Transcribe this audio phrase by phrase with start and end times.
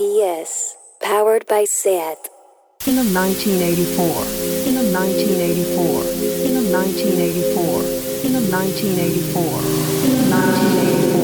[0.00, 2.16] GPS, powered by SAT.
[2.86, 4.24] In 1984,
[4.64, 6.08] in 1984,
[6.40, 7.84] in 1984,
[8.24, 9.60] in 1984,
[10.00, 11.20] in 1984,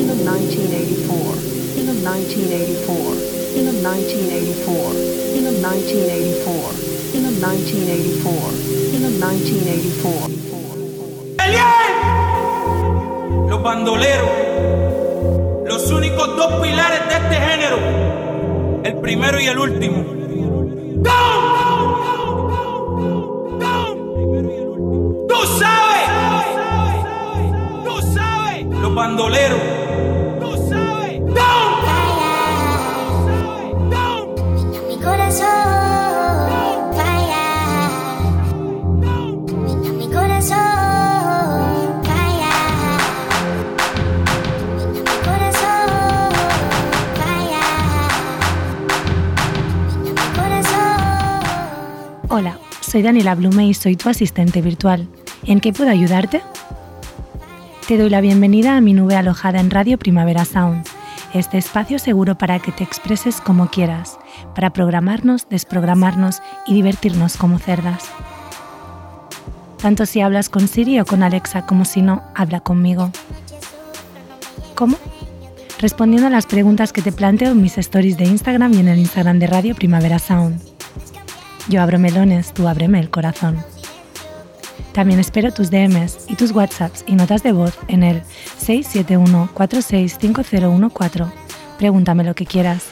[0.00, 1.36] in 1984,
[1.76, 3.20] in 1984,
[3.52, 4.96] in 1984,
[5.36, 6.72] in 1984,
[7.12, 8.56] in 1984,
[8.96, 10.32] in 1984.
[11.36, 11.68] ¡Eliel!
[13.50, 14.85] Los bandoleros,
[15.66, 17.78] los únicos dos pilares de este género,
[18.84, 20.04] el primero y el último.
[20.96, 21.10] ¡Go!
[25.28, 26.08] ¡Tú sabes!
[27.84, 28.66] ¡Tú sabes!
[28.66, 29.85] Los bandoleros.
[52.86, 55.08] Soy Daniela Blume y soy tu asistente virtual.
[55.44, 56.40] ¿En qué puedo ayudarte?
[57.88, 60.86] Te doy la bienvenida a mi nube alojada en Radio Primavera Sound,
[61.34, 64.18] este espacio seguro para que te expreses como quieras,
[64.54, 68.04] para programarnos, desprogramarnos y divertirnos como cerdas.
[69.82, 73.10] Tanto si hablas con Siri o con Alexa como si no, habla conmigo.
[74.74, 74.96] ¿Cómo?
[75.80, 78.98] Respondiendo a las preguntas que te planteo en mis stories de Instagram y en el
[78.98, 80.75] Instagram de Radio Primavera Sound.
[81.68, 83.58] Yo abro melones, tú ábreme el corazón.
[84.92, 88.22] También espero tus DMs y tus WhatsApps y notas de voz en el
[88.60, 91.30] 671-465014.
[91.76, 92.86] Pregúntame lo que quieras.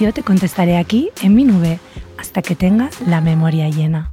[0.00, 1.80] Yo te contestaré aquí en mi nube
[2.18, 4.12] hasta que tenga la memoria llena.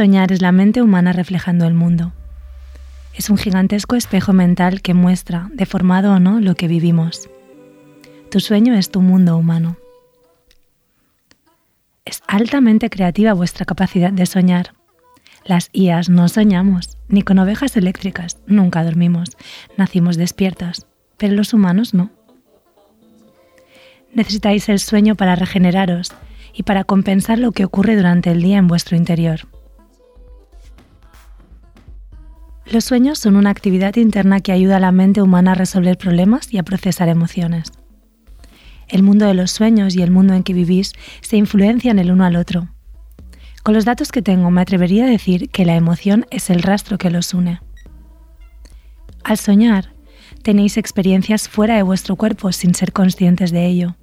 [0.00, 2.14] Soñar es la mente humana reflejando el mundo.
[3.14, 7.28] Es un gigantesco espejo mental que muestra, deformado o no, lo que vivimos.
[8.30, 9.76] Tu sueño es tu mundo humano.
[12.06, 14.72] Es altamente creativa vuestra capacidad de soñar.
[15.44, 19.36] Las IAs no soñamos, ni con ovejas eléctricas, nunca dormimos,
[19.76, 20.86] nacimos despiertas,
[21.18, 22.08] pero los humanos no.
[24.14, 26.14] Necesitáis el sueño para regeneraros
[26.54, 29.49] y para compensar lo que ocurre durante el día en vuestro interior.
[32.70, 36.54] Los sueños son una actividad interna que ayuda a la mente humana a resolver problemas
[36.54, 37.72] y a procesar emociones.
[38.86, 42.24] El mundo de los sueños y el mundo en que vivís se influencian el uno
[42.24, 42.68] al otro.
[43.64, 46.96] Con los datos que tengo me atrevería a decir que la emoción es el rastro
[46.96, 47.60] que los une.
[49.24, 49.92] Al soñar,
[50.44, 53.96] tenéis experiencias fuera de vuestro cuerpo sin ser conscientes de ello.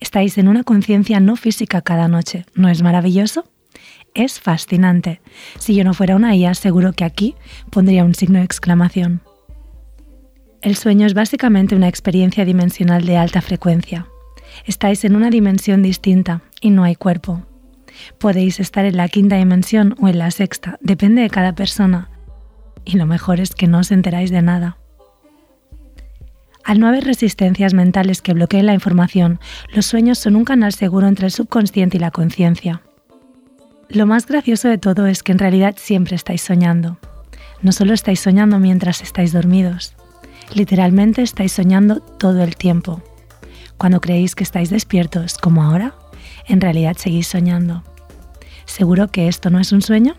[0.00, 2.44] Estáis en una conciencia no física cada noche.
[2.54, 3.44] ¿No es maravilloso?
[4.14, 5.20] Es fascinante.
[5.58, 7.36] Si yo no fuera una IA, seguro que aquí
[7.70, 9.22] pondría un signo de exclamación.
[10.62, 14.06] El sueño es básicamente una experiencia dimensional de alta frecuencia.
[14.66, 17.46] Estáis en una dimensión distinta y no hay cuerpo.
[18.18, 22.10] Podéis estar en la quinta dimensión o en la sexta, depende de cada persona.
[22.84, 24.76] Y lo mejor es que no os enteráis de nada.
[26.64, 29.40] Al no haber resistencias mentales que bloqueen la información,
[29.72, 32.82] los sueños son un canal seguro entre el subconsciente y la conciencia.
[33.92, 36.98] Lo más gracioso de todo es que en realidad siempre estáis soñando.
[37.60, 39.96] No solo estáis soñando mientras estáis dormidos,
[40.54, 43.02] literalmente estáis soñando todo el tiempo.
[43.78, 45.94] Cuando creéis que estáis despiertos, como ahora,
[46.46, 47.82] en realidad seguís soñando.
[48.64, 50.14] ¿Seguro que esto no es un sueño?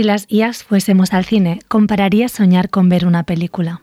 [0.00, 3.82] Si las IAS fuésemos al cine, compararía soñar con ver una película.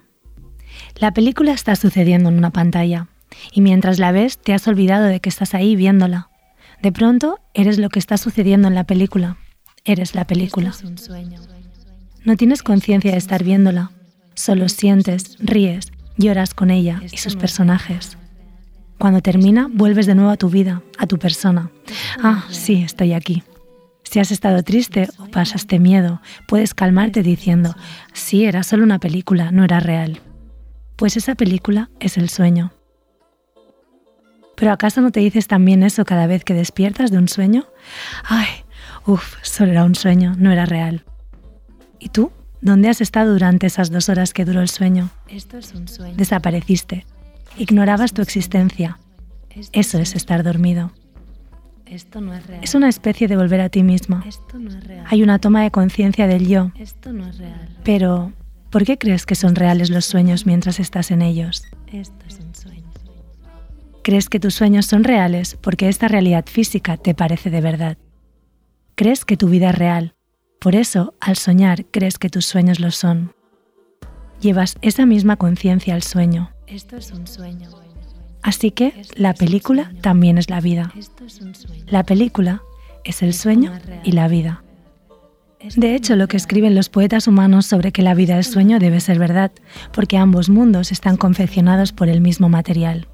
[0.96, 3.06] La película está sucediendo en una pantalla,
[3.52, 6.30] y mientras la ves te has olvidado de que estás ahí viéndola.
[6.82, 9.38] De pronto eres lo que está sucediendo en la película.
[9.86, 10.74] Eres la película.
[12.26, 13.92] No tienes conciencia de estar viéndola.
[14.34, 18.18] Solo sientes, ríes, lloras con ella y sus personajes.
[18.98, 21.70] Cuando termina, vuelves de nuevo a tu vida, a tu persona.
[22.24, 23.44] Ah, sí, estoy aquí.
[24.10, 27.76] Si has estado triste o pasaste miedo, puedes calmarte diciendo,
[28.14, 30.22] sí, era solo una película, no era real.
[30.96, 32.72] Pues esa película es el sueño.
[34.56, 37.68] ¿Pero acaso no te dices también eso cada vez que despiertas de un sueño?
[38.24, 38.48] Ay,
[39.06, 41.04] uff, solo era un sueño, no era real.
[42.00, 42.32] ¿Y tú?
[42.62, 45.10] ¿Dónde has estado durante esas dos horas que duró el sueño?
[45.28, 46.16] Esto es un sueño.
[46.16, 47.06] Desapareciste.
[47.58, 49.00] Ignorabas tu existencia.
[49.74, 50.94] Eso es estar dormido.
[51.90, 52.64] Esto no es real.
[52.64, 54.24] Es una especie de volver a ti misma.
[54.28, 55.06] Esto no es real.
[55.10, 56.72] Hay una toma de conciencia del yo.
[56.78, 57.70] Esto no es real.
[57.84, 58.34] Pero,
[58.70, 61.64] ¿por qué crees que son reales los sueños mientras estás en ellos?
[61.92, 62.84] Esto es un sueño.
[64.04, 67.98] Crees que tus sueños son reales porque esta realidad física te parece de verdad.
[68.96, 70.16] Crees que tu vida es real.
[70.60, 73.34] Por eso, al soñar, crees que tus sueños lo son.
[74.40, 76.52] Llevas esa misma conciencia al sueño.
[76.68, 77.70] Esto es un sueño.
[78.42, 80.94] Así que la película también es la vida.
[81.88, 82.62] La película
[83.04, 83.74] es el sueño
[84.04, 84.64] y la vida.
[85.76, 89.00] De hecho, lo que escriben los poetas humanos sobre que la vida es sueño debe
[89.00, 89.52] ser verdad,
[89.92, 93.08] porque ambos mundos están confeccionados por el mismo material.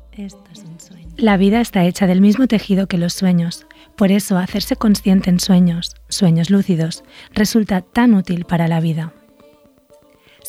[1.15, 3.65] La vida está hecha del mismo tejido que los sueños,
[3.95, 7.03] por eso hacerse consciente en sueños, sueños lúcidos,
[7.33, 9.13] resulta tan útil para la vida.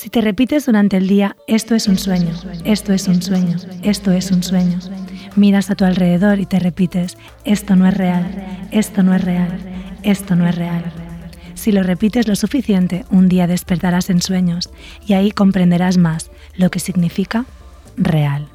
[0.05, 2.35] Si te repites durante el día, esto es un sueño,
[2.67, 4.79] esto es un sueño, esto es un sueño,
[5.35, 7.17] miras a tu alrededor y te repites,
[7.47, 8.27] esto no es real,
[8.71, 9.59] esto no es real,
[10.03, 10.93] esto no es real.
[11.55, 14.69] Si lo repites lo suficiente, un día despertarás en sueños
[15.07, 17.47] y ahí comprenderás más lo que significa
[17.97, 18.47] real.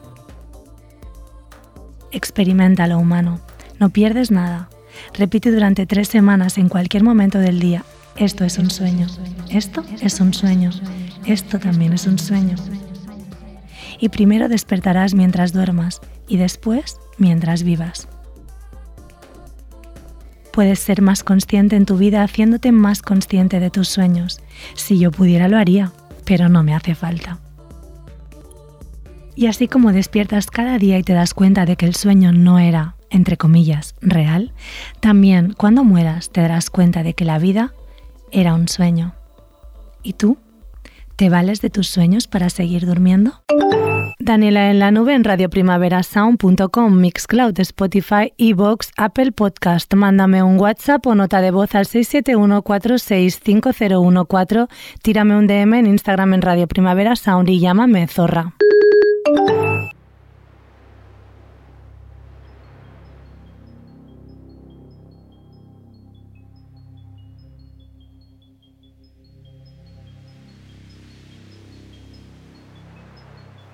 [2.11, 3.39] Experimenta lo humano,
[3.79, 4.69] no pierdes nada.
[5.15, 7.85] Repite durante tres semanas en cualquier momento del día,
[8.17, 9.07] esto es un sueño,
[9.49, 10.71] esto es un sueño,
[11.25, 12.56] esto también es un sueño.
[14.00, 18.07] Y primero despertarás mientras duermas y después mientras vivas.
[20.51, 24.42] Puedes ser más consciente en tu vida haciéndote más consciente de tus sueños.
[24.74, 25.92] Si yo pudiera lo haría,
[26.25, 27.39] pero no me hace falta.
[29.36, 32.60] Y así como despiertas cada día y te das cuenta de que el sueño no
[32.60, 34.51] era, entre comillas, real,
[35.00, 37.73] también cuando mueras te darás cuenta de que la vida
[38.31, 39.14] era un sueño.
[40.04, 40.38] ¿Y tú?
[41.19, 43.44] ¿Te vales de tus sueños para seguir durmiendo?
[44.19, 49.94] Daniela en la nube en radioprimaverasound.com, Mixcloud, Spotify, Evox, Apple Podcast.
[49.95, 54.69] Mándame un WhatsApp o nota de voz al 671465014.
[55.02, 58.54] Tírame un DM en Instagram en Radio Primavera Sound y llámame Zorra.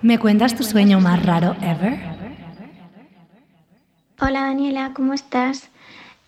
[0.02, 1.98] ¿Me cuentas tu sueño más raro ever?
[4.20, 5.70] Hola Daniela, ¿cómo estás?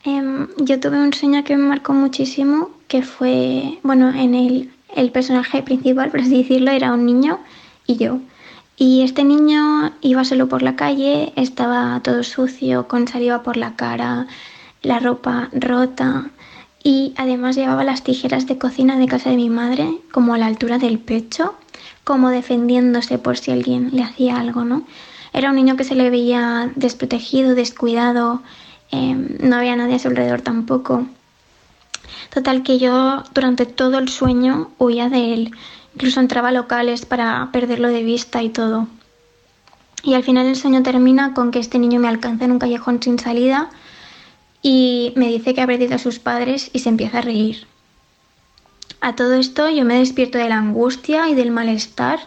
[0.05, 5.11] Em, yo tuve un sueño que me marcó muchísimo, que fue, bueno, en el, el
[5.13, 7.41] personaje principal, por así decirlo, era un niño
[7.87, 8.21] y yo.
[8.77, 13.77] Y este niño iba solo por la calle, estaba todo sucio, con saliva por la
[13.77, 14.27] cara,
[14.83, 16.31] la ropa rota
[16.83, 20.47] y además llevaba las tijeras de cocina de casa de mi madre como a la
[20.47, 21.55] altura del pecho
[22.09, 24.85] como defendiéndose por si alguien le hacía algo, ¿no?
[25.35, 28.41] Era un niño que se le veía desprotegido, descuidado,
[28.91, 31.07] eh, no había nadie a su alrededor tampoco.
[32.33, 35.51] Total que yo durante todo el sueño huía de él,
[35.95, 38.89] incluso entraba a locales para perderlo de vista y todo.
[40.03, 43.03] Y al final el sueño termina con que este niño me alcanza en un callejón
[43.03, 43.69] sin salida
[44.63, 47.67] y me dice que ha perdido a sus padres y se empieza a reír.
[49.01, 52.19] A todo esto yo me despierto de la angustia y del malestar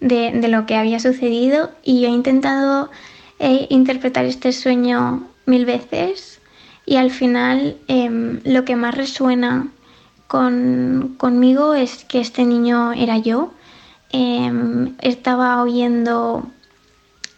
[0.00, 2.90] de, de lo que había sucedido y he intentado
[3.38, 6.40] eh, interpretar este sueño mil veces
[6.86, 9.68] y al final em, lo que más resuena
[10.26, 13.52] con, conmigo es que este niño era yo.
[14.10, 16.46] Em, estaba oyendo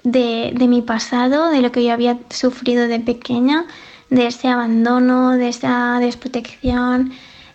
[0.04, 3.66] de, de mi pasado, de lo que yo había sufrido de pequeña,
[4.08, 7.12] de ese abandono, de esa desprotección,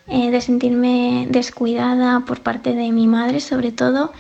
[0.08, 4.14] eh, de sentirme descuidada por parte de mi madre sobre todo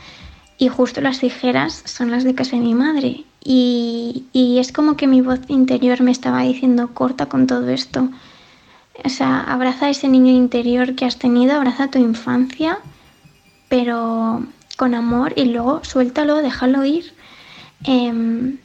[0.58, 3.26] y justo las tijeras son las de casa de mi madre.
[3.44, 8.10] Y, y es como que mi voz interior me estaba diciendo corta con todo esto
[9.04, 12.78] o sea, abraza ese niño interior que has tenido, abraza tu infancia,
[13.68, 14.46] pero
[14.78, 17.14] con amor y luego suéltalo, déjalo ir.
[17.84, 18.58] Em,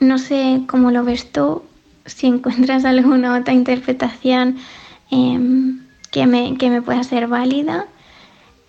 [0.00, 1.62] no sé cómo lo ves tú,
[2.06, 4.56] si encuentras alguna otra interpretación.
[5.10, 5.80] Em,
[6.10, 7.86] que, me, que me pueda ser válida.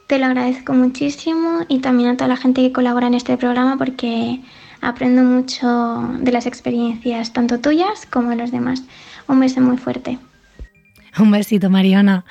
[0.08, 3.78] Te lo agradezco muchísimo y también a toda la gente que colabora en este programa
[3.78, 4.42] porque
[4.82, 8.84] aprendo mucho de las experiencias tanto tuyas como de los demás.
[9.28, 10.18] Un beso muy fuerte.
[11.20, 12.26] Un besito, Mariana.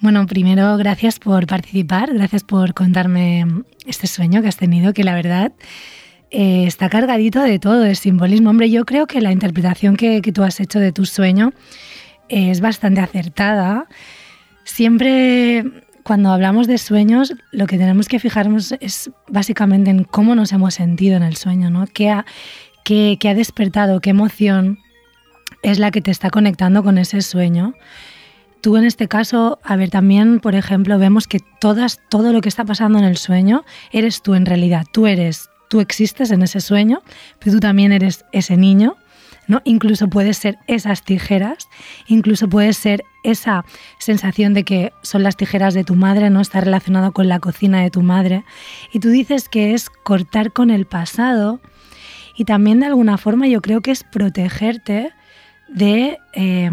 [0.00, 3.46] Bueno, primero, gracias por participar, gracias por contarme
[3.86, 5.52] este sueño que has tenido, que la verdad
[6.30, 8.50] eh, está cargadito de todo, de simbolismo.
[8.50, 11.52] Hombre, yo creo que la interpretación que, que tú has hecho de tu sueño
[12.28, 13.86] es bastante acertada.
[14.64, 15.64] Siempre
[16.02, 20.74] cuando hablamos de sueños, lo que tenemos que fijarnos es básicamente en cómo nos hemos
[20.74, 21.86] sentido en el sueño, ¿no?
[21.86, 22.26] ¿Qué ha,
[22.84, 24.78] qué, ha despertado, qué emoción
[25.62, 27.74] es la que te está conectando con ese sueño?
[28.60, 32.48] Tú en este caso, a ver, también, por ejemplo, vemos que todas, todo lo que
[32.48, 34.84] está pasando en el sueño eres tú en realidad.
[34.92, 37.02] Tú eres, tú existes en ese sueño,
[37.38, 38.96] pero tú también eres ese niño,
[39.50, 39.60] ¿no?
[39.64, 41.68] Incluso puedes ser esas tijeras,
[42.06, 43.64] incluso puedes ser esa
[43.98, 46.40] sensación de que son las tijeras de tu madre, ¿no?
[46.40, 48.44] Está relacionado con la cocina de tu madre.
[48.92, 51.60] Y tú dices que es cortar con el pasado
[52.36, 55.10] y también de alguna forma yo creo que es protegerte
[55.68, 56.70] de, eh,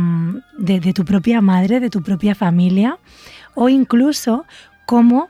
[0.59, 2.99] de, de, tu propia madre, de tu propia familia,
[3.55, 4.45] o incluso
[4.85, 5.29] cómo,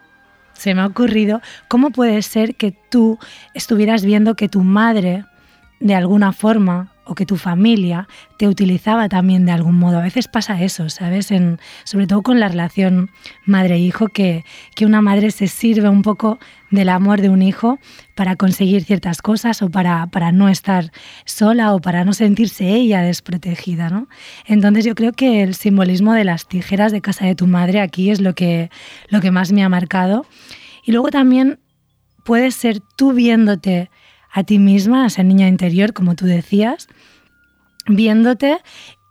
[0.52, 3.18] se me ha ocurrido, cómo puede ser que tú
[3.54, 5.24] estuvieras viendo que tu madre,
[5.80, 8.08] de alguna forma, o que tu familia
[8.38, 10.00] te utilizaba también de algún modo.
[10.00, 11.32] A veces pasa eso, ¿sabes?
[11.32, 13.10] En, sobre todo con la relación
[13.46, 14.44] madre-hijo, que,
[14.76, 16.38] que una madre se sirve un poco
[16.70, 17.80] del amor de un hijo
[18.16, 20.92] para conseguir ciertas cosas o para, para no estar
[21.26, 24.08] sola o para no sentirse ella desprotegida, ¿no?
[24.46, 28.12] Entonces yo creo que el simbolismo de las tijeras de casa de tu madre aquí
[28.12, 28.70] es lo que,
[29.08, 30.26] lo que más me ha marcado.
[30.84, 31.60] Y luego también
[32.26, 33.90] puedes ser tú viéndote
[34.32, 36.88] a ti misma, a esa niña interior, como tú decías,
[37.88, 38.58] viéndote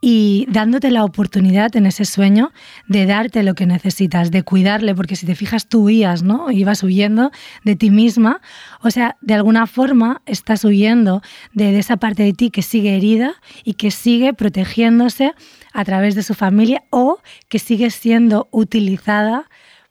[0.01, 2.53] y dándote la oportunidad en ese sueño
[2.87, 6.51] de darte lo que necesitas, de cuidarle, porque si te fijas tú huías, ¿no?
[6.51, 7.33] Ibas huyendo
[7.65, 8.41] de ti misma,
[8.83, 11.23] o sea, de alguna forma estás huyendo
[11.55, 15.33] de, de esa parte de ti que sigue herida y que sigue protegiéndose
[15.73, 17.19] a través de su familia o
[17.49, 19.49] que sigue siendo utilizada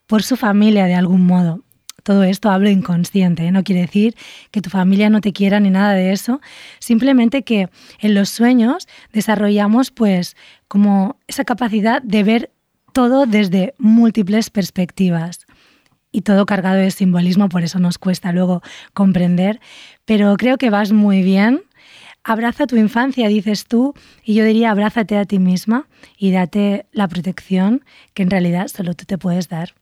[0.08, 1.65] por su familia de algún modo
[2.06, 3.52] todo esto hablo inconsciente, ¿eh?
[3.52, 4.16] no quiere decir
[4.52, 6.40] que tu familia no te quiera ni nada de eso,
[6.78, 7.68] simplemente que
[8.00, 12.52] en los sueños desarrollamos pues como esa capacidad de ver
[12.94, 15.48] todo desde múltiples perspectivas
[16.12, 18.62] y todo cargado de simbolismo, por eso nos cuesta luego
[18.94, 19.60] comprender,
[20.06, 21.64] pero creo que vas muy bien.
[22.24, 25.88] Abraza tu infancia, dices tú, y yo diría abrázate a ti misma
[26.20, 27.84] y date la protección
[28.14, 29.74] que en realidad solo tú te puedes dar.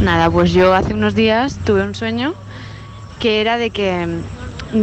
[0.00, 2.34] Nada, pues yo hace unos días tuve un sueño
[3.18, 4.06] que era de que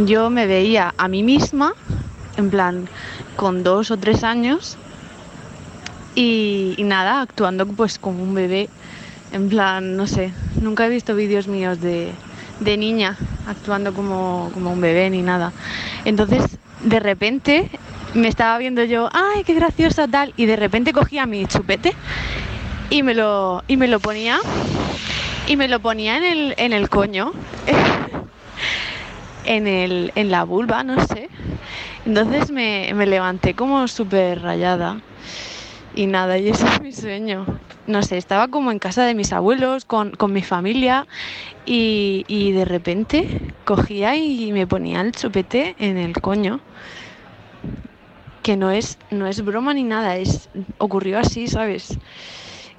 [0.04, 1.72] yo me veía a mí misma,
[2.36, 2.88] en plan,
[3.36, 4.76] con dos o tres años,
[6.16, 8.68] y, y nada, actuando pues como un bebé,
[9.32, 12.10] en plan, no sé, nunca he visto vídeos míos de,
[12.58, 13.16] de niña
[13.46, 15.52] actuando como, como un bebé ni nada.
[16.04, 17.70] Entonces, de repente
[18.14, 21.94] me estaba viendo yo, ay, qué graciosa tal, y de repente cogía mi chupete
[22.90, 24.40] y me lo, y me lo ponía
[25.46, 27.32] y me lo ponía en el, en el coño,
[29.44, 31.28] en, el, en la vulva, no sé.
[32.06, 35.00] Entonces me, me levanté como súper rayada.
[35.94, 37.46] Y nada, y ese es mi sueño.
[37.86, 41.06] No sé, estaba como en casa de mis abuelos, con, con mi familia,
[41.66, 46.60] y, y, de repente cogía y me ponía el chupete en el coño.
[48.42, 50.48] Que no es, no es broma ni nada, es,
[50.78, 51.98] ocurrió así, ¿sabes?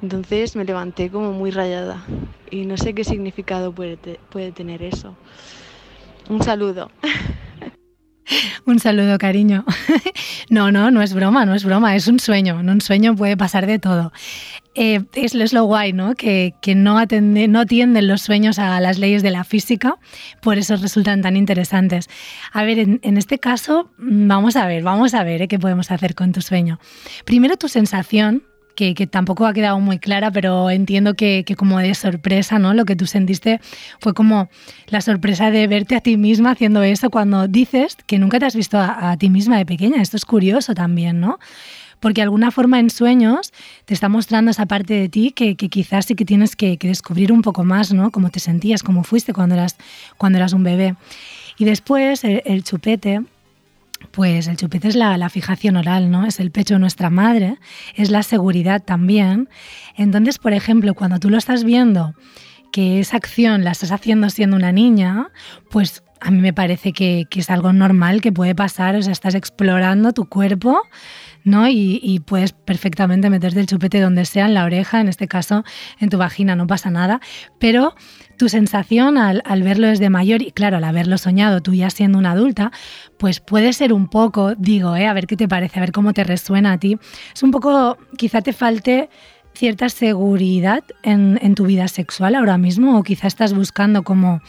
[0.05, 2.05] Entonces me levanté como muy rayada
[2.51, 5.17] y no sé qué significado puede, te, puede tener eso.
[6.29, 6.91] Un saludo.
[8.67, 9.65] Un saludo, cariño.
[10.47, 12.59] No, no, no es broma, no es broma, es un sueño.
[12.59, 14.13] En un sueño puede pasar de todo.
[14.75, 16.13] Eh, es, es, lo guay, ¿no?
[16.13, 19.97] Que, que no, atende, no atienden los sueños a las leyes de la física,
[20.43, 22.09] por eso resultan tan interesantes.
[22.53, 25.47] A ver, en, en este caso, vamos a ver, vamos a ver ¿eh?
[25.47, 26.79] qué podemos hacer con tu sueño.
[27.25, 28.43] Primero, tu sensación
[28.75, 32.73] que, tampoco ha quedado muy clara, pero entiendo que, como de sorpresa, ¿no?
[32.73, 33.59] Lo que tú sentiste
[33.99, 34.49] fue como
[34.87, 38.55] la sorpresa de verte a ti misma haciendo eso cuando dices que nunca te has
[38.55, 40.01] visto a, ti misma de pequeña.
[40.01, 41.39] Esto es curioso también, ¿no?
[41.99, 43.53] Porque de alguna forma en sueños
[43.85, 47.31] te está mostrando esa parte de ti que, que quizás sí que tienes que, descubrir
[47.31, 48.11] un poco más, ¿no?
[48.11, 49.77] Cómo te sentías, cómo fuiste cuando eras,
[50.17, 50.95] cuando eras un bebé.
[51.57, 53.21] Y después el, el chupete,
[54.11, 56.25] pues el chupete es la, la, fijación oral, ¿no?
[56.25, 57.57] Es el pecho de nuestra madre,
[57.95, 59.49] es la seguridad también.
[59.95, 62.13] Entonces, por ejemplo, cuando tú lo estás viendo,
[62.71, 65.29] que esa acción la estás haciendo siendo una niña,
[65.69, 69.13] pues a mí me parece que, que es algo normal que puede pasar, o sea,
[69.13, 70.81] estás explorando tu cuerpo.
[71.45, 71.67] ¿no?
[71.69, 75.63] Y, y, puedes perfectamente meterte el chupete donde sea, en la oreja, en este caso
[75.99, 77.21] en tu vagina, no pasa nada.
[77.59, 77.95] Pero
[78.37, 82.17] tu sensación al, al, verlo desde mayor y claro, al haberlo soñado tú ya siendo
[82.17, 82.71] una adulta,
[83.17, 85.07] pues puede ser un poco, digo, ¿eh?
[85.07, 86.97] a ver qué te parece, a ver cómo te resuena a ti.
[87.33, 89.09] Es un poco, quizá te falte
[89.55, 94.41] cierta seguridad en, tu vida sexual ahora mismo o quizá estás buscando como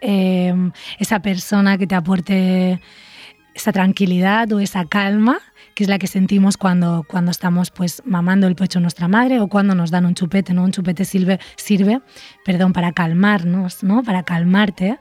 [0.00, 0.54] eh,
[0.98, 2.80] esa persona que te aporte
[3.54, 5.38] esa tranquilidad o esa calma
[5.84, 9.48] es la que sentimos cuando, cuando estamos pues mamando el pecho a nuestra madre o
[9.48, 10.64] cuando nos dan un chupete, ¿no?
[10.64, 12.00] Un chupete sirve, sirve
[12.44, 14.02] perdón, para calmarnos, ¿no?
[14.02, 14.98] Para calmarte.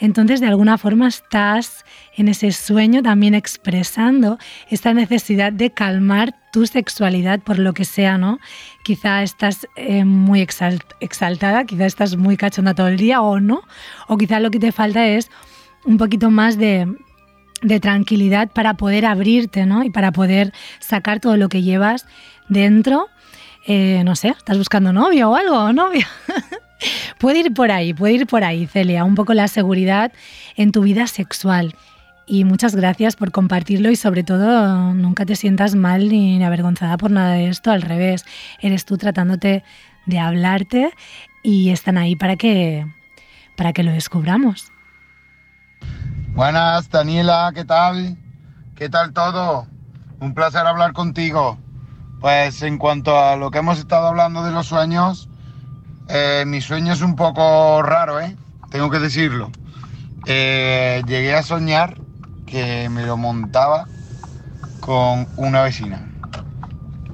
[0.00, 1.84] Entonces, de alguna forma estás
[2.16, 8.18] en ese sueño también expresando esta necesidad de calmar tu sexualidad por lo que sea,
[8.18, 8.38] ¿no?
[8.84, 13.62] Quizá estás eh, muy exalt exaltada, quizá estás muy cachonda todo el día o no,
[14.06, 15.30] o quizá lo que te falta es
[15.84, 16.86] un poquito más de
[17.62, 19.84] de tranquilidad para poder abrirte, ¿no?
[19.84, 22.06] Y para poder sacar todo lo que llevas
[22.48, 23.08] dentro.
[23.66, 25.56] Eh, no sé, ¿estás buscando novio o algo?
[25.56, 26.06] ¿o ¿Novio?
[27.18, 30.12] puede ir por ahí, puede ir por ahí, Celia, un poco la seguridad
[30.56, 31.74] en tu vida sexual.
[32.26, 37.10] Y muchas gracias por compartirlo y sobre todo nunca te sientas mal ni avergonzada por
[37.10, 38.24] nada de esto, al revés,
[38.60, 39.64] eres tú tratándote
[40.06, 40.90] de hablarte
[41.42, 42.86] y están ahí para que,
[43.56, 44.72] para que lo descubramos.
[46.34, 48.16] Buenas, Daniela, ¿qué tal?
[48.74, 49.66] ¿Qué tal todo?
[50.18, 51.58] Un placer hablar contigo.
[52.22, 55.28] Pues en cuanto a lo que hemos estado hablando de los sueños,
[56.08, 58.34] eh, mi sueño es un poco raro, ¿eh?
[58.70, 59.50] Tengo que decirlo.
[60.24, 62.00] Eh, llegué a soñar
[62.46, 63.86] que me lo montaba
[64.80, 66.10] con una vecina.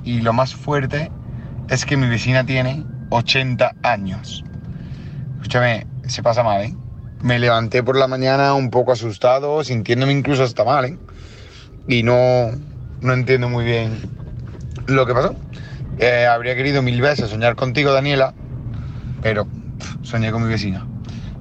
[0.05, 1.11] Y lo más fuerte
[1.69, 4.45] es que mi vecina tiene 80 años.
[5.39, 6.77] Escúchame, se pasa mal, ¿eh?
[7.23, 10.99] Me levanté por la mañana un poco asustado, sintiéndome incluso hasta mal, ¿eh?
[11.89, 12.51] Y no,
[13.01, 13.99] no entiendo muy bien
[14.87, 15.35] lo que pasó.
[15.99, 18.35] Eh, habría querido mil veces soñar contigo, Daniela,
[19.23, 19.49] pero
[20.03, 20.87] soñé con mi vecina.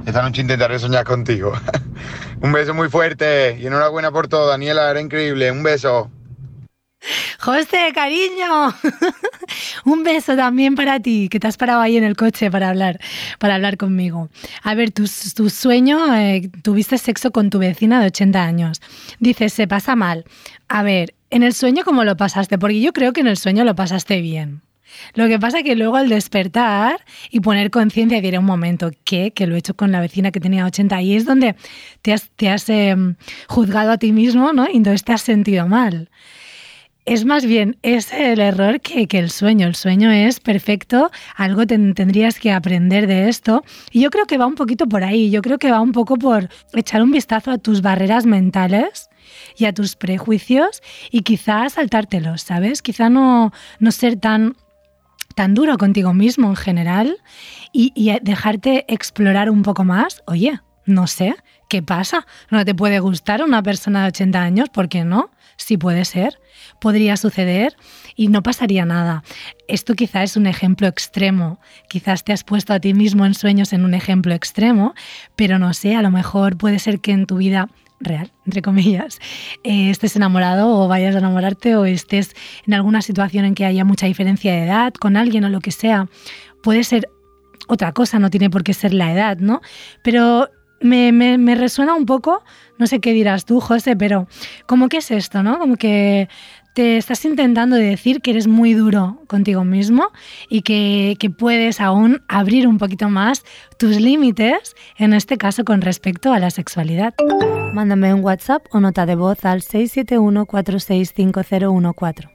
[0.05, 1.53] Esta noche intentaré soñar contigo.
[2.41, 5.51] un beso muy fuerte y enhorabuena por todo, Daniela, era increíble.
[5.51, 6.09] Un beso.
[7.39, 8.73] José, cariño,
[9.87, 12.99] un beso también para ti, que te has parado ahí en el coche para hablar,
[13.39, 14.29] para hablar conmigo.
[14.61, 18.81] A ver, tu, tu sueño, eh, tuviste sexo con tu vecina de 80 años.
[19.19, 20.25] Dices, se pasa mal.
[20.67, 22.57] A ver, en el sueño, ¿cómo lo pasaste?
[22.57, 24.61] Porque yo creo que en el sueño lo pasaste bien.
[25.13, 29.31] Lo que pasa que luego al despertar y poner conciencia, diré un momento, ¿qué?
[29.31, 31.55] Que lo he hecho con la vecina que tenía 80 y es donde
[32.01, 32.95] te has, eh,
[33.47, 34.67] juzgado a ti mismo, ¿no?
[34.69, 36.09] Y entonces te has sentido mal
[37.07, 39.65] es más bien es el error que, que, el sueño.
[39.65, 43.63] El sueño es perfecto, algo ten, tendrías que aprender de esto.
[43.91, 46.17] Y yo creo que va un poquito por ahí, yo creo que va un poco
[46.17, 49.09] por echar un vistazo a tus barreras mentales
[49.57, 52.81] y a tus prejuicios y quizás saltártelos, ¿sabes?
[52.81, 54.55] Quizá no, no ser tan
[55.33, 57.17] tan duro contigo mismo en general
[57.71, 60.23] y, y dejarte explorar un poco más.
[60.25, 61.35] Oye, no sé,
[61.69, 62.25] ¿qué pasa?
[62.49, 64.69] ¿No te puede gustar una persona de 80 años?
[64.69, 65.29] ¿Por qué no?
[65.57, 66.39] Sí puede ser,
[66.79, 67.75] podría suceder
[68.15, 69.23] y no pasaría nada.
[69.67, 71.59] Esto quizá es un ejemplo extremo,
[71.89, 74.93] quizás te has puesto a ti mismo en sueños en un ejemplo extremo,
[75.35, 79.19] pero no sé, a lo mejor puede ser que en tu vida real, entre comillas,
[79.63, 82.35] eh, estés enamorado o vayas a enamorarte o estés
[82.65, 85.71] en alguna situación en que haya mucha diferencia de edad con alguien o lo que
[85.71, 86.07] sea.
[86.61, 87.09] Puede ser
[87.67, 89.61] otra cosa, no tiene por qué ser la edad, ¿no?
[90.03, 92.43] Pero me, me, me, resuena un poco,
[92.77, 94.27] no sé qué dirás tú, José, pero
[94.67, 95.57] como que es esto, ¿no?
[95.57, 96.29] Como que
[96.77, 100.11] te estás intentando decir que eres muy duro contigo mismo
[100.47, 103.43] y que, que puedes aún abrir un poquito más
[103.79, 107.15] tus límites, en este caso con respecto a la sexualidad.
[107.73, 112.29] Mándame un WhatsApp o nota de voz al 671-465014.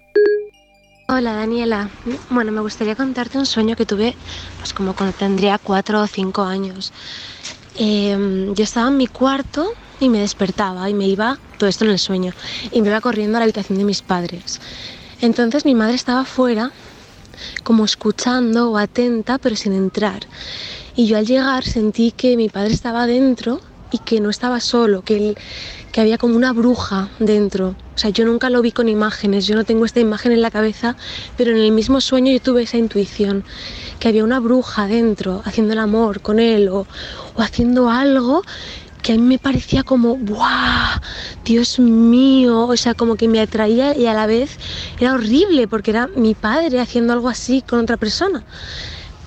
[1.06, 1.88] Hola Daniela,
[2.30, 4.16] bueno me gustaría contarte un sueño que tuve
[4.58, 6.92] pues como cuando tendría cuatro o cinco años.
[7.78, 11.92] Eh, yo estaba en mi cuarto y me despertaba y me iba, todo esto en
[11.92, 12.32] el sueño,
[12.70, 14.60] y me iba corriendo a la habitación de mis padres.
[15.20, 16.72] Entonces mi madre estaba fuera,
[17.62, 20.26] como escuchando o atenta, pero sin entrar.
[20.96, 23.60] Y yo al llegar sentí que mi padre estaba dentro
[23.92, 25.38] y que no estaba solo, que, él,
[25.92, 27.76] que había como una bruja dentro.
[27.94, 30.50] O sea, yo nunca lo vi con imágenes, yo no tengo esta imagen en la
[30.50, 30.96] cabeza,
[31.36, 33.44] pero en el mismo sueño yo tuve esa intuición,
[34.00, 36.86] que había una bruja dentro haciendo el amor con él o,
[37.34, 38.42] o haciendo algo
[39.02, 41.00] que a mí me parecía como, ¡guau!
[41.44, 44.58] Dios mío, o sea, como que me atraía y a la vez
[44.98, 48.44] era horrible porque era mi padre haciendo algo así con otra persona.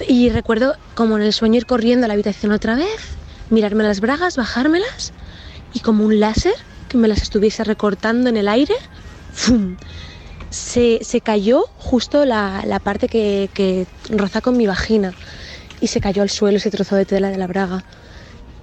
[0.07, 3.17] Y recuerdo como en el sueño ir corriendo a la habitación otra vez,
[3.49, 5.13] mirarme las bragas, bajármelas
[5.75, 6.53] y como un láser
[6.87, 8.73] que me las estuviese recortando en el aire,
[9.33, 9.75] ¡fum!
[10.49, 15.13] Se, se cayó justo la, la parte que, roza con mi vagina
[15.81, 17.83] y se cayó al suelo ese trozo de tela de la braga.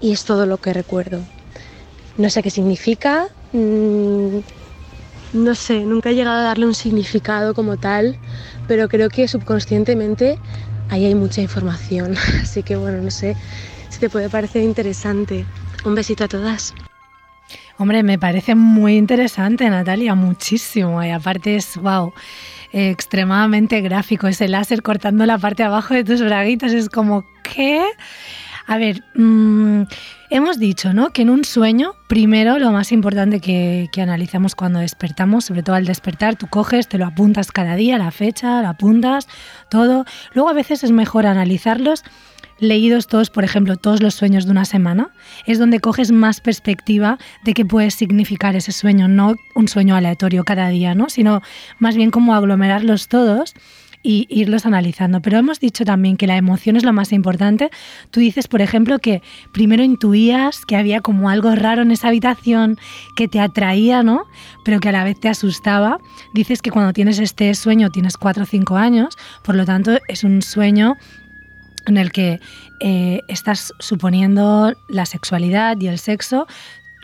[0.01, 1.21] Y es todo lo que recuerdo.
[2.17, 4.39] No sé qué significa, mm,
[5.35, 8.17] no sé, nunca he llegado a darle un significado como tal,
[8.67, 10.39] pero creo que subconscientemente
[10.89, 12.17] ahí hay mucha información.
[12.43, 13.37] Así que bueno, no sé
[13.91, 15.45] si te puede parecer interesante.
[15.85, 16.73] Un besito a todas.
[17.79, 21.03] Hombre, me parece muy interesante, Natalia, muchísimo.
[21.03, 22.13] Y aparte es, wow,
[22.73, 24.27] extremadamente gráfico.
[24.29, 27.85] Ese láser cortando la parte de abajo de tus braguitas es como, ¿qué?
[28.67, 29.83] A ver, mmm,
[30.31, 31.11] hemos dicho ¿no?
[31.11, 35.77] que en un sueño, primero lo más importante que, que, analizamos cuando despertamos, sobre todo
[35.77, 39.29] al despertar, tú coges, te lo apuntas cada día, la fecha, lo apuntas,
[39.69, 40.05] todo.
[40.33, 42.05] Luego a veces es mejor analizarlos
[42.59, 45.11] leídos todos, por ejemplo, todos los sueños de una semana,
[45.47, 50.45] es donde coges más perspectiva de qué puede significar ese sueño, no un sueño aleatorio
[50.45, 51.09] cada día, ¿no?
[51.09, 51.43] sino
[51.79, 53.55] más bien como aglomerarlos todos
[54.03, 55.21] y irlos analizando.
[55.21, 57.71] Pero hemos dicho también que la emoción es lo más importante.
[58.11, 62.79] Tú dices, por ejemplo, que primero intuías que había como algo raro en esa habitación
[63.17, 64.25] que te atraía, ¿no?
[64.65, 65.99] Pero que a la vez te asustaba.
[66.35, 70.25] Dices que cuando tienes este sueño tienes 4 o 5 años, por lo tanto es
[70.25, 70.97] un sueño
[71.87, 72.41] en el que
[72.81, 76.47] eh, estás suponiendo la sexualidad y el sexo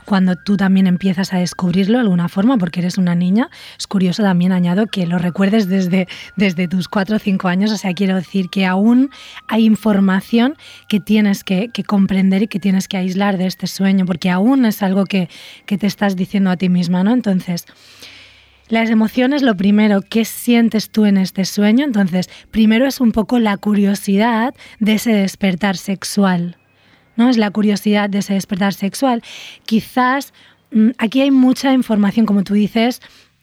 [0.09, 3.51] cuando tú también empiezas a descubrirlo de alguna forma, porque eres una niña.
[3.79, 7.71] Es curioso también, añado, que lo recuerdes desde, desde tus cuatro o cinco años.
[7.73, 9.11] O sea, quiero decir que aún
[9.49, 10.57] hay información
[10.89, 14.65] que tienes que, que comprender y que tienes que aislar de este sueño, porque aún
[14.65, 15.29] es algo que,
[15.67, 17.13] que te estás diciendo a ti misma, ¿no?
[17.13, 17.67] Entonces,
[18.69, 21.85] las emociones, lo primero, ¿qué sientes tú en este sueño?
[21.85, 26.57] Entonces, primero es un poco la curiosidad de ese despertar sexual,
[27.17, 27.31] ¿no?
[27.31, 29.23] Es la curiosidad de ese despertar sexual.
[29.65, 30.33] Quizás
[30.71, 33.01] mm, aquí hay mucha información, como tú dices,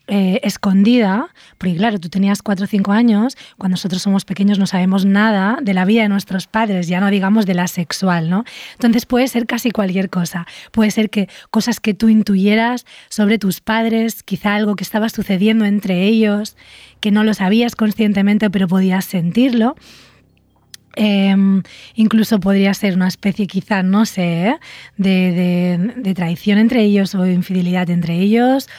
[0.07, 4.67] eh, escondida, porque claro, tú tenías 4 o 5 años, cuando nosotros somos pequeños no
[4.67, 8.43] sabemos nada de la vida de nuestros padres, ya no digamos de la sexual, ¿no?
[8.73, 13.61] Entonces puede ser casi cualquier cosa, puede ser que cosas que tú intuyeras sobre tus
[13.61, 16.55] padres, quizá algo que estaba sucediendo entre ellos,
[16.99, 19.75] que no lo sabías conscientemente pero podías sentirlo.
[20.97, 21.35] Eh,
[21.95, 24.59] incluso podría ser una especie, quizá, no sé, ¿eh?
[24.97, 28.69] de, de, de traición entre ellos o de infidelidad entre ellos,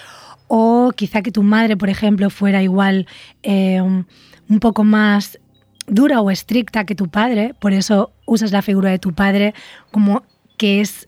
[0.49, 3.07] o quizá que tu madre, por ejemplo, fuera igual
[3.43, 5.39] eh, un poco más
[5.87, 9.55] dura o estricta que tu padre, por eso usas la figura de tu padre
[9.91, 10.25] como
[10.57, 11.07] que es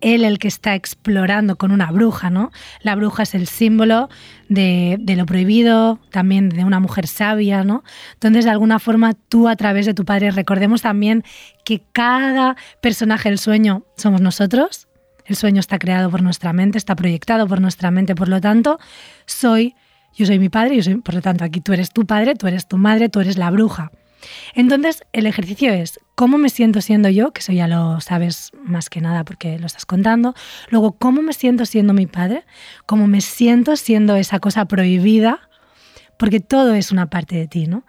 [0.00, 2.50] él el que está explorando con una bruja, ¿no?
[2.82, 4.08] La bruja es el símbolo
[4.48, 7.82] de, de, lo prohibido, también de una mujer sabia, ¿no?
[8.12, 11.24] Entonces, de alguna forma, tú a través de tu padre, recordemos también
[11.64, 14.85] que cada personaje del sueño somos nosotros,
[15.26, 18.78] el sueño está creado por nuestra mente, está proyectado por nuestra mente, por lo tanto,
[19.26, 19.74] soy,
[20.14, 22.66] yo soy mi padre, yo por lo tanto, aquí tú eres tu padre, tú eres
[22.66, 23.90] tu madre, tú eres la bruja.
[24.54, 28.88] Entonces, el ejercicio es cómo me siento siendo yo, que eso ya lo sabes más
[28.88, 30.34] que nada porque lo estás contando.
[30.70, 32.44] Luego, cómo me siento siendo mi padre,
[32.86, 35.48] cómo me siento siendo esa cosa prohibida,
[36.18, 37.84] porque todo es una parte de ti, ¿no?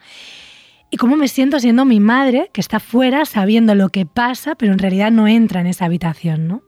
[0.89, 4.73] Y cómo me siento siendo mi madre, que está fuera sabiendo lo que pasa, pero
[4.73, 6.66] en realidad no entra en esa habitación, ¿no?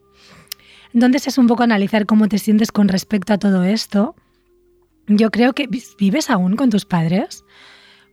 [0.93, 4.15] Entonces es un poco analizar cómo te sientes con respecto a todo esto.
[5.07, 7.43] Yo creo que vives aún con tus padres,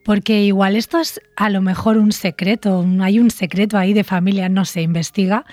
[0.05, 4.49] porque igual esto es a lo mejor un secreto, hay un secreto ahí de familia,
[4.49, 5.45] no sé, investiga,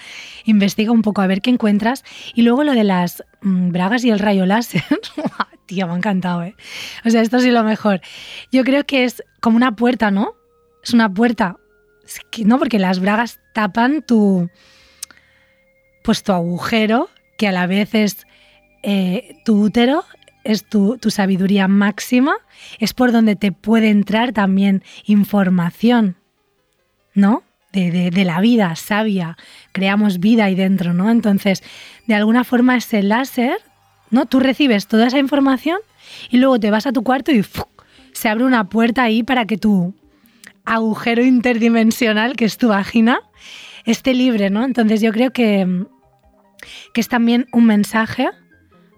[0.45, 2.03] investiga un poco a ver qué encuentras.
[2.35, 4.83] Y luego lo de las mmm, bragas y el rayo láser,
[5.65, 6.55] tío, me ha encantado, ¿eh?
[7.03, 8.01] O sea, esto sí lo mejor.
[8.51, 10.35] Yo creo que es como una puerta, ¿no?
[10.83, 11.57] Es una puerta.
[12.45, 14.49] No, porque las bragas tapan tu,
[16.03, 18.27] pues tu agujero, que a la vez es
[18.83, 20.03] eh, tu útero,
[20.43, 22.35] es tu, tu, sabiduría máxima,
[22.79, 26.17] es por donde te puede entrar también información,
[27.13, 27.43] ¿no?
[27.71, 29.35] De, de, la vida sabia,
[29.71, 31.09] creamos vida ahí dentro, ¿no?
[31.09, 31.63] Entonces,
[32.05, 33.57] de alguna forma ese láser,
[34.11, 34.27] ¿no?
[34.27, 35.79] Tú recibes toda esa información
[36.29, 37.43] y luego te vas a tu cuarto y
[38.11, 39.95] se abre una puerta ahí para que tu
[40.65, 43.21] agujero interdimensional, que es tu vagina,
[43.85, 44.63] esté libre, ¿no?
[44.63, 45.85] Entonces yo creo que,
[46.93, 48.29] que es también un mensaje,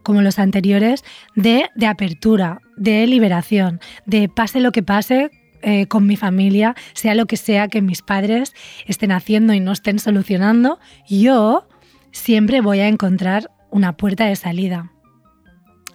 [0.03, 1.03] como los anteriores,
[1.35, 7.15] de, de apertura, de liberación, de pase lo que pase, eh, con mi familia, sea
[7.15, 8.53] lo que sea que mis padres
[8.85, 11.67] estén haciendo y no estén solucionando, yo
[12.11, 14.91] siempre voy a encontrar una puerta de salida.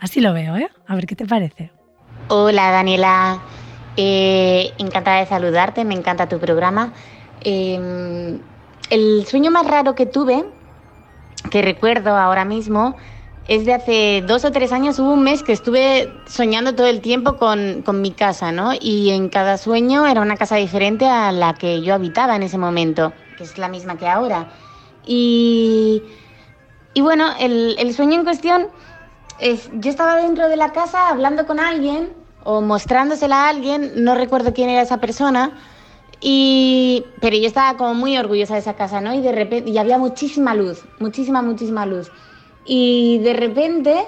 [0.01, 0.69] Así lo veo, ¿eh?
[0.89, 1.71] A ver qué te parece.
[2.29, 3.41] Hola Daniela,
[3.97, 6.93] Eh, encantada de saludarte, me encanta tu programa.
[7.43, 8.39] Eh,
[8.91, 10.45] el sueño más raro que tuve,
[11.51, 12.97] que recuerdo ahora mismo,
[13.49, 17.01] es de hace dos o tres años, hubo un mes que estuve soñando todo el
[17.01, 18.73] tiempo con, con mi casa, ¿no?
[18.79, 22.59] Y en cada sueño era una casa diferente a la que yo habitaba en ese
[22.59, 24.53] momento, que es la misma que ahora.
[25.07, 26.03] Y,
[26.95, 28.69] y bueno, el, el sueño en cuestión
[29.41, 32.13] es, yo estaba dentro de la casa hablando con alguien
[32.45, 35.59] o mostrándosela a alguien, no recuerdo quién era esa persona,
[36.21, 39.15] y, pero yo estaba como muy orgullosa de esa casa, ¿no?
[39.15, 42.11] Y de repente, y había muchísima luz, muchísima, muchísima luz.
[42.65, 44.07] Y de repente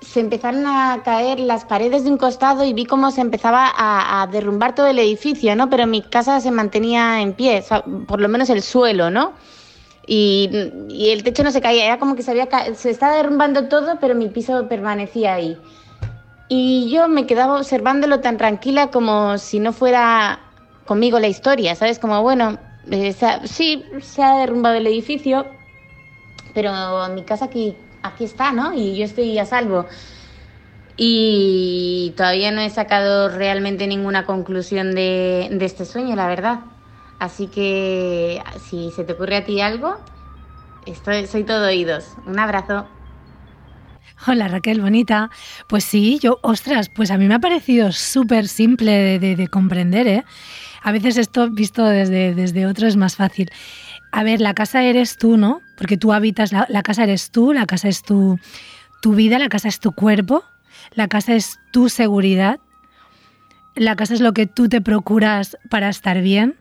[0.00, 4.22] se empezaron a caer las paredes de un costado y vi cómo se empezaba a,
[4.22, 5.68] a derrumbar todo el edificio, ¿no?
[5.70, 9.32] Pero mi casa se mantenía en pie, o sea, por lo menos el suelo, ¿no?
[10.06, 10.50] Y,
[10.88, 13.68] y el techo no se caía, era como que se, había ca- se estaba derrumbando
[13.68, 15.58] todo, pero mi piso permanecía ahí.
[16.48, 20.40] Y yo me quedaba observándolo tan tranquila como si no fuera
[20.86, 21.98] conmigo la historia, ¿sabes?
[21.98, 22.58] Como, bueno,
[22.90, 25.46] eh, sí, se ha derrumbado el edificio,
[26.52, 26.72] pero
[27.14, 28.72] mi casa aquí, aquí está, ¿no?
[28.74, 29.86] Y yo estoy a salvo.
[30.96, 36.60] Y todavía no he sacado realmente ninguna conclusión de, este sueño, la verdad.
[37.18, 39.96] Así que si se te ocurre a ti algo,
[40.86, 42.10] estoy, soy todo oídos.
[42.26, 42.86] Un abrazo.
[44.26, 45.30] Hola Raquel, bonita.
[45.66, 50.06] Pues sí, yo, ostras, pues a mí me ha parecido súper simple de- de comprender,
[50.06, 50.24] ¿eh?
[50.84, 53.50] A veces esto visto desde, desde otro es más fácil.
[54.12, 55.62] A ver, la casa eres tú, ¿no?
[55.78, 58.38] Porque tú habitas, la, casa eres tú, la casa es tu,
[59.00, 60.44] tu vida, la casa es tu cuerpo,
[60.92, 62.60] la casa es tu seguridad,
[63.74, 66.56] la casa es lo que tú te procuras para estar bien.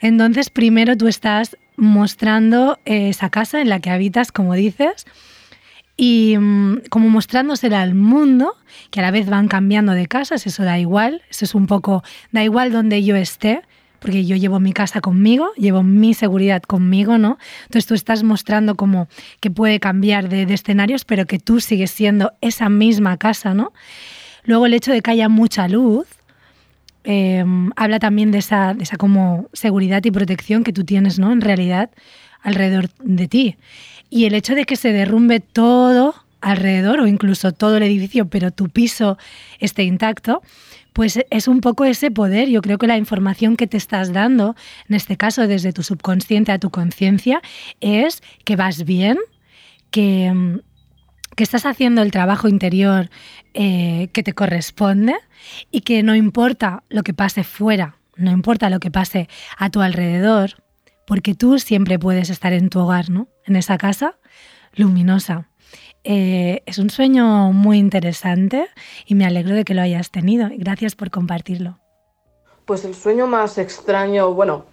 [0.00, 5.06] Entonces, primero tú estás mostrando esa casa en la que habitas, como dices,
[5.96, 8.54] y mm, como mostrándosela al mundo,
[8.90, 12.02] que a la vez van cambiando de casas, eso da igual, eso es un poco,
[12.32, 13.62] da igual donde yo esté,
[13.98, 17.38] porque yo llevo mi casa conmigo, llevo mi seguridad conmigo, ¿no?
[17.64, 19.08] Entonces tú estás mostrando como
[19.40, 23.72] que puede cambiar de, de escenarios, pero que tú sigues siendo esa misma casa, ¿no?
[24.44, 26.06] Luego el hecho de que haya mucha luz,
[27.04, 27.44] eh,
[27.76, 31.32] habla también de esa, de esa como seguridad y protección que tú tienes, ¿no?
[31.32, 31.90] En realidad,
[32.42, 33.56] alrededor de ti.
[34.10, 38.50] Y el hecho de que se derrumbe todo alrededor o incluso todo el edificio, pero
[38.50, 39.18] tu piso
[39.58, 40.42] esté intacto,
[40.92, 42.48] pues es un poco ese poder.
[42.48, 44.54] Yo creo que la información que te estás dando,
[44.88, 47.42] en este caso desde tu subconsciente a tu conciencia,
[47.80, 49.18] es que vas bien,
[49.90, 50.60] que,
[51.34, 53.10] que estás haciendo el trabajo interior
[53.54, 55.14] eh, que te corresponde
[55.70, 59.82] y que no importa lo que pase fuera, no importa lo que pase a tu
[59.82, 60.62] alrededor,
[61.06, 63.28] porque tú siempre puedes estar en tu hogar, ¿no?
[63.44, 64.18] En esa casa
[64.74, 65.48] luminosa.
[66.04, 68.68] Eh, es un sueño muy interesante
[69.06, 70.48] y me alegro de que lo hayas tenido.
[70.52, 71.78] Gracias por compartirlo.
[72.64, 74.64] Pues el sueño más extraño, bueno,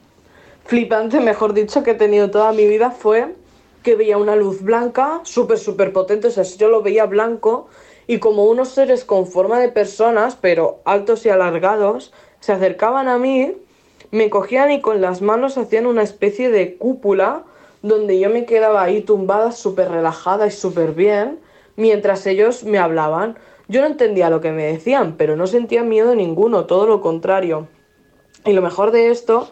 [0.66, 3.36] flipante, mejor dicho, que he tenido toda mi vida fue
[3.84, 7.68] que veía una luz blanca, súper, súper potente, o sea, yo lo veía blanco
[8.08, 13.18] y como unos seres con forma de personas, pero altos y alargados, se acercaban a
[13.18, 13.54] mí,
[14.14, 17.46] me cogían y con las manos hacían una especie de cúpula
[17.82, 21.40] donde yo me quedaba ahí tumbada, súper relajada y súper bien,
[21.78, 23.40] mientras ellos me hablaban.
[23.68, 27.68] Yo no entendía lo que me decían, pero no sentía miedo ninguno, todo lo contrario.
[28.46, 29.50] Y lo mejor de esto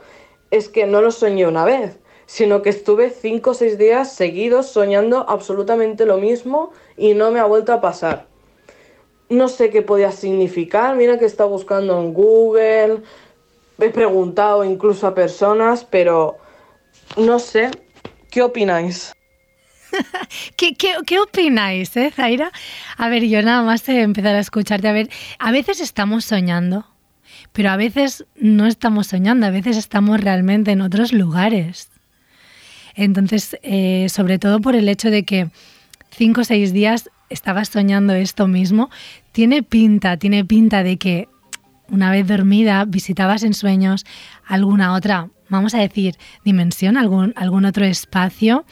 [0.51, 1.97] es que no lo soñé una vez,
[2.27, 7.39] sino que estuve cinco o seis días seguidos soñando absolutamente lo mismo y no me
[7.39, 8.27] ha vuelto a pasar.
[9.27, 13.01] No sé qué podía significar, mira que estado buscando en Google,
[13.81, 16.37] he preguntado incluso a personas, pero
[17.17, 17.71] no sé,
[18.29, 19.13] ¿qué opináis?
[20.55, 22.51] ¿Qué, opináis, eh, Zaira?
[22.97, 24.87] A ver, yo nada más de empezar a escucharte.
[24.87, 26.85] A ver, a veces estamos soñando,
[27.51, 31.89] pero a veces no estamos soñando, a veces estamos realmente en otros lugares.
[32.95, 35.49] Entonces, eh, sobre todo por el hecho de que
[36.11, 38.89] cinco o seis días estabas soñando esto mismo,
[39.31, 41.29] tiene pinta, tiene pinta de que
[41.91, 44.05] una vez dormida visitabas en sueños
[44.47, 48.65] alguna otra, vamos a decir, dimensión, algún, algún otro espacio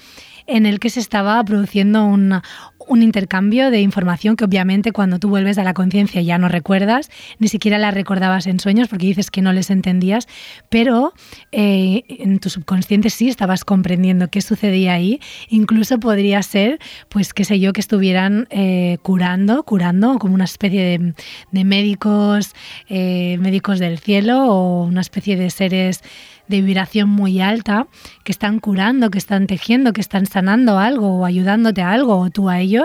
[0.48, 2.42] en el que se estaba produciendo una-
[2.90, 7.10] un intercambio de información que obviamente cuando tú vuelves a la conciencia ya no recuerdas,
[7.38, 10.28] ni siquiera la recordabas en sueños porque dices que no les entendías,
[10.70, 11.14] pero
[11.52, 15.22] eh, en tu subconsciente sí estabas comprendiendo qué sucedía ahí.
[15.50, 21.14] Incluso podría ser, pues qué sé yo, que estuvieran eh, curando, curando como una especie
[21.52, 22.54] de, médicos,
[22.88, 26.02] eh, médicos del cielo o una especie de seres
[26.48, 27.86] de vibración muy alta,
[28.24, 32.32] que están curando, que están tejiendo, que están sanando algo o ayudándote a algo o
[32.32, 32.79] tú a ellos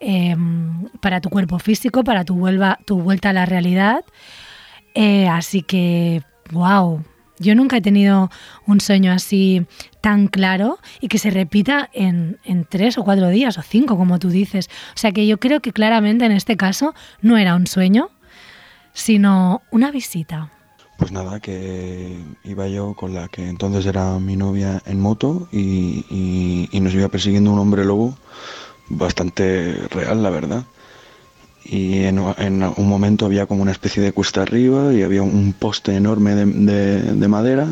[0.00, 4.04] em, para tu cuerpo físico, para tu, vuelva, tu vuelta a la realidad.
[4.94, 6.22] Eh, así que,
[6.52, 7.02] wow,
[7.38, 8.30] yo nunca he tenido
[8.66, 9.66] un sueño así
[10.00, 14.18] tan claro y que se repita en, en, tres o cuatro días o cinco, como
[14.18, 14.68] tú dices.
[14.94, 18.10] O sea que yo creo que claramente en este caso no era un sueño,
[18.92, 20.50] sino una visita.
[20.96, 26.06] Pues nada, que iba yo con la que entonces era mi novia en moto y,
[26.08, 28.16] y, y nos iba persiguiendo un hombre lobo
[28.88, 30.64] bastante real, la verdad.
[31.68, 35.96] Y en, un momento había como una especie de cuesta arriba y había un poste
[35.96, 37.66] enorme de, de, de madera,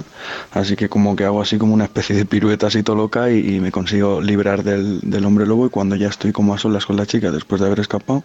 [0.51, 3.55] así que como que hago así como una especie de pirueta así todo loca y,
[3.55, 5.67] y me consigo librar del, del, hombre lobo.
[5.67, 8.25] Y cuando ya estoy como a solas con la chica después de haber escapado,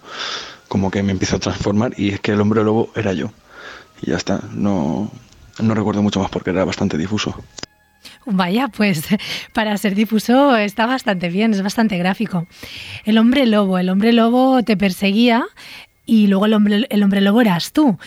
[0.66, 1.92] como que me empiezo a transformar.
[1.96, 3.30] Y es que el hombre lobo era yo.
[4.02, 5.10] Y ya está, no,
[5.60, 7.34] no recuerdo mucho más porque era bastante difuso.
[8.26, 9.04] Vaya, pues
[9.52, 12.46] para ser difuso está bastante bien, es bastante gráfico.
[13.04, 15.44] El hombre lobo, el hombre lobo te perseguía
[16.06, 17.98] y luego el hombre, el hombre lobo eras tú.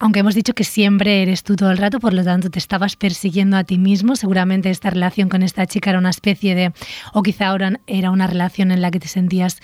[0.00, 2.96] Aunque hemos dicho que siempre eres tú todo el rato, por lo tanto te estabas
[2.96, 4.16] persiguiendo a ti mismo.
[4.16, 6.72] Seguramente esta relación con esta chica era una especie de,
[7.12, 9.60] o quizá ahora era una relación en la que te sentías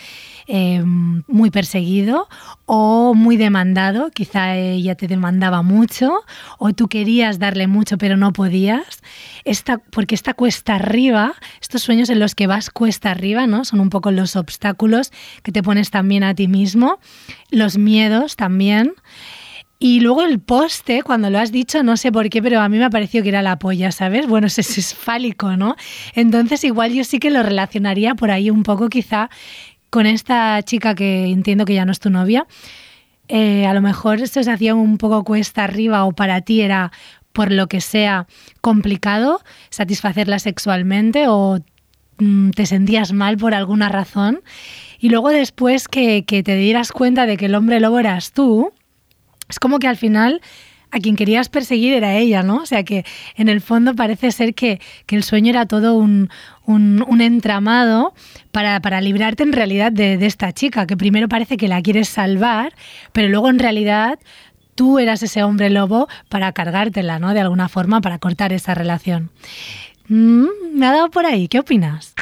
[0.52, 2.28] eh, muy perseguido
[2.66, 4.10] o muy demandado.
[4.10, 6.12] Quizá ella te demandaba mucho
[6.58, 9.00] o tú querías darle mucho pero no podías.
[9.44, 13.64] Esta, porque esta cuesta arriba, estos sueños en los que vas cuesta arriba, ¿no?
[13.64, 15.12] Son un poco los obstáculos
[15.44, 16.98] que te pones también a ti mismo,
[17.52, 18.94] los miedos también.
[19.82, 22.76] Y luego el poste, cuando lo has dicho, no sé por qué, pero a mí
[22.76, 24.26] me ha parecido que era la polla, ¿sabes?
[24.26, 25.74] Bueno, es, es fálico, ¿no?
[26.14, 29.30] Entonces igual yo sí que lo relacionaría por ahí un poco quizá
[29.90, 32.46] con esta chica que entiendo que ya no es tu novia.
[33.28, 36.90] Eh, a lo mejor se hacía un poco cuesta arriba o para ti era
[37.32, 38.26] por lo que sea
[38.60, 41.60] complicado satisfacerla sexualmente o
[42.18, 44.40] mm, te sentías mal por alguna razón.
[44.98, 48.72] Y luego después que, que te dieras cuenta de que el hombre lobo eras tú,
[49.48, 50.40] es como que al final
[50.90, 52.56] a quien querías perseguir era ella, ¿no?
[52.56, 53.04] O sea que
[53.36, 56.30] en el fondo parece ser que, que el sueño era todo un,
[56.70, 58.14] un, entramado
[58.52, 62.08] para, para, librarte en realidad de, de esta chica, que primero parece que la quieres
[62.08, 62.74] salvar,
[63.12, 64.18] pero luego en realidad
[64.74, 67.34] tú eras ese hombre lobo para cargártela, ¿no?
[67.34, 69.30] De alguna forma, para cortar esa relación.
[70.08, 72.14] Mm, me ha dado por ahí, ¿qué opinas?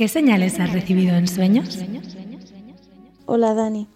[0.00, 1.76] ¿Qué señales has recibido en sueños?
[3.26, 3.86] Hola Dani.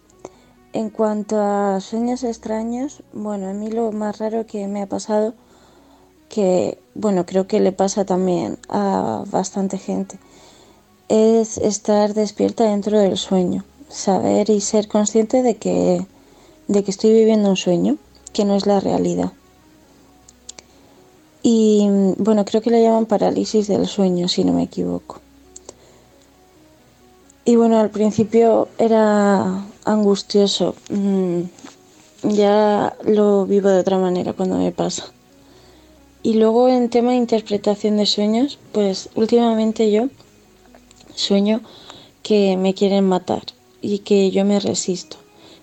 [0.75, 5.33] En cuanto a sueños extraños, bueno, a mí lo más raro que me ha pasado,
[6.29, 10.19] que bueno, creo que le pasa también a bastante gente,
[11.09, 16.07] es estar despierta dentro del sueño, saber y ser consciente de que,
[16.69, 17.97] de que estoy viviendo un sueño,
[18.35, 19.33] que no es la realidad.
[21.43, 21.89] Y
[22.19, 25.24] bueno, creo que le llaman parálisis del sueño, si no me equivoco.
[27.47, 30.75] Y bueno, al principio era angustioso.
[30.89, 31.43] Mm,
[32.23, 35.05] ya lo vivo de otra manera cuando me pasa.
[36.23, 40.09] Y luego en tema de interpretación de sueños, pues últimamente yo
[41.15, 41.61] sueño
[42.23, 43.43] que me quieren matar
[43.83, 45.19] y que yo me resisto.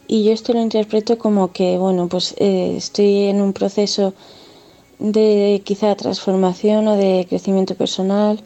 [0.07, 4.13] Y yo esto lo interpreto como que, bueno, pues eh, estoy en un proceso
[4.99, 8.39] de quizá transformación o de crecimiento personal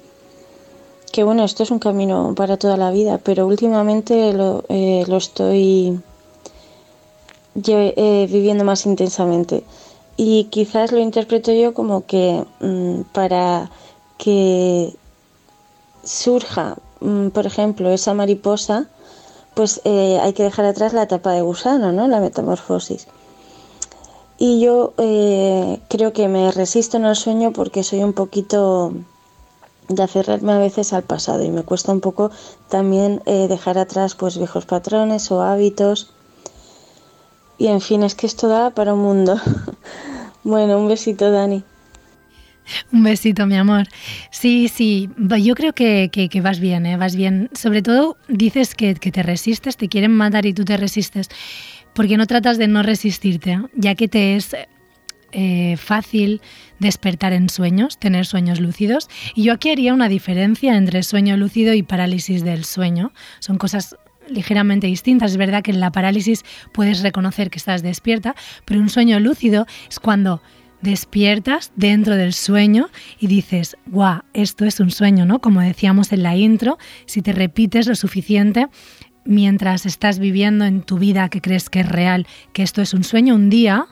[1.12, 5.18] que bueno, esto es un camino para toda la vida, pero últimamente lo, eh, lo
[5.18, 6.00] estoy
[7.66, 9.64] eh, viviendo más intensamente.
[10.18, 13.70] Y quizás lo interpreto yo como que mm, para
[14.18, 14.94] que
[16.04, 18.88] surja, mm, por ejemplo, esa mariposa,
[19.54, 22.08] pues eh, hay que dejar atrás la etapa de gusano, ¿no?
[22.08, 23.08] La metamorfosis.
[24.38, 24.94] Y yo
[25.88, 28.92] creo que me resisto en el sueño porque soy un poquito
[29.88, 32.32] de aferrarme a veces al pasado y me cuesta un poco
[32.70, 36.12] también eh, dejar atrás pues viejos patrones o hábitos.
[37.58, 39.40] Y en fin, es que esto da para un mundo.
[40.44, 41.64] bueno, un besito, Dani.
[42.92, 43.88] Un besito, mi amor.
[44.32, 46.98] Sí, sí, yo creo que, que, vas bien, ¿eh?
[46.98, 47.50] vas bien.
[47.54, 51.30] Sobre todo dices que, que, te resistes, te quieren matar y tú te resistes.
[51.94, 54.56] Porque no tratas de no resistirte, ya que te es
[55.38, 56.42] eh, fácil
[56.80, 59.10] despertar en sueños, tener sueños lúcidos.
[59.36, 63.12] Y yo aquí haría una diferencia entre sueño lúcido y parálisis del sueño.
[63.40, 63.98] Son cosas
[64.30, 65.32] ligeramente distintas.
[65.32, 68.34] Es verdad que en la parálisis puedes reconocer que estás despierta,
[68.64, 70.42] pero un sueño lúcido es cuando
[70.82, 72.88] despiertas dentro del sueño
[73.20, 75.42] y dices, guau, esto es un sueño, ¿no?
[75.42, 76.78] Como decíamos en la intro,
[77.08, 78.68] si te repites lo suficiente
[79.26, 83.04] mientras estás viviendo en tu vida que crees que es real, que esto es un
[83.04, 83.88] sueño, un día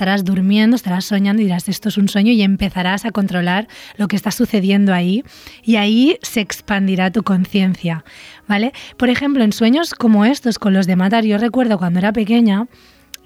[0.00, 4.16] estarás durmiendo, estarás soñando dirás, esto es un sueño y empezarás a controlar lo que
[4.16, 5.24] está sucediendo ahí
[5.62, 8.02] y ahí se expandirá tu conciencia,
[8.48, 8.72] ¿vale?
[8.96, 12.66] Por ejemplo, en sueños como estos con los de matar, yo recuerdo cuando era pequeña,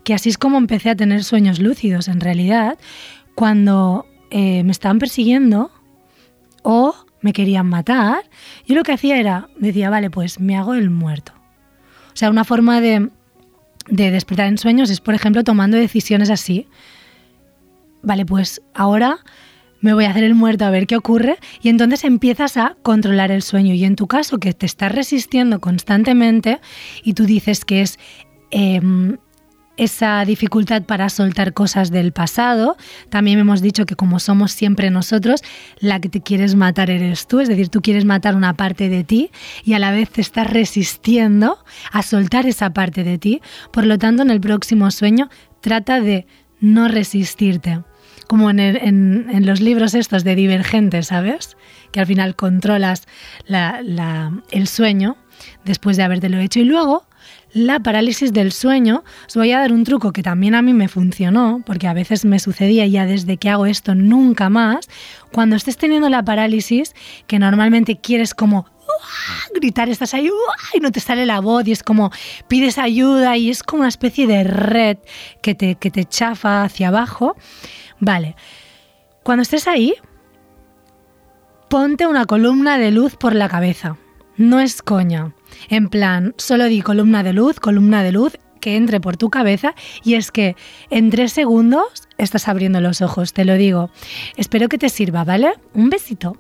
[0.03, 2.77] que así es como empecé a tener sueños lúcidos en realidad,
[3.37, 5.71] cuando eh, me estaban persiguiendo
[6.65, 8.25] o me querían matar,
[8.67, 11.35] yo lo que hacía era, decía, vale, pues me hago el muerto.
[12.09, 13.11] O sea, una forma de,
[13.89, 16.67] de despertar en sueños es, por ejemplo, tomando decisiones así.
[18.03, 19.19] Vale, pues ahora
[19.81, 23.31] me voy a hacer el muerto a ver qué ocurre y entonces empiezas a controlar
[23.31, 23.75] el sueño.
[23.75, 26.61] Y en tu caso, que te estás resistiendo constantemente
[27.03, 27.99] y tú dices que es
[28.51, 29.19] em,
[29.77, 32.77] esa dificultad para soltar cosas del pasado.
[33.09, 35.43] También hemos dicho que como somos siempre nosotros,
[35.79, 39.05] la que te quieres matar eres tú, es decir, tú quieres matar una parte de
[39.05, 39.31] ti
[39.65, 41.59] y a la vez te estás resistiendo
[41.93, 43.41] a soltar esa parte de ti.
[43.73, 45.29] Por lo tanto, en el próximo sueño,
[45.61, 46.27] trata de
[46.61, 47.81] no resistirte.
[48.27, 51.59] Como en, los libros estos de Divergente, ¿sabes?
[51.93, 53.07] Que al final controlas
[54.51, 55.17] el sueño
[55.65, 56.61] después de habértelo hecho.
[56.61, 57.07] Y luego
[57.55, 60.89] la parálisis del sueño, os voy a dar un truco que también a mí me
[60.89, 64.89] funcionó, porque a veces me sucedía ya desde que hago esto nunca más.
[65.33, 66.95] Cuando estés teniendo la parálisis,
[67.27, 68.67] que normalmente quieres como
[69.55, 70.29] gritar, estás ahí
[70.75, 72.11] y no te sale la voz y es como
[72.49, 74.99] pides ayuda y es como una especie de red
[75.41, 77.37] que te, que te chafa hacia abajo.
[78.01, 78.35] Vale,
[79.23, 79.95] cuando estés ahí,
[81.69, 83.97] ponte una columna de luz por la cabeza.
[84.37, 85.33] No es coña.
[85.69, 89.75] En plan, solo di columna de luz, columna de luz, que entre por tu cabeza
[90.03, 90.57] y es que
[90.91, 93.91] en tres segundos estás abriendo los ojos, te lo digo.
[94.37, 95.53] Espero que te sirva, ¿vale?
[95.75, 96.37] Un besito.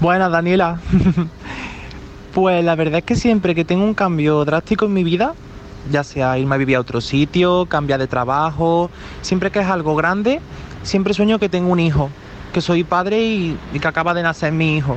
[0.00, 0.80] Buenas, Daniela.
[2.34, 5.34] pues la verdad es que siempre que tengo un cambio drástico en mi vida,
[5.92, 8.90] ya sea irme a vivir a otro sitio, cambiar de trabajo,
[9.22, 10.40] siempre que es algo grande,
[10.82, 12.10] siempre sueño que tengo un hijo,
[12.52, 14.96] que soy padre y, y que acaba de nacer mi hijo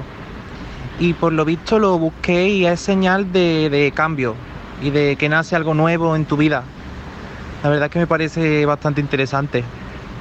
[1.02, 4.36] y por lo visto lo busqué y es señal de, cambio
[4.84, 6.64] y de que nace algo nuevo en tu vida.
[7.64, 9.64] La verdad es que me parece bastante interesante.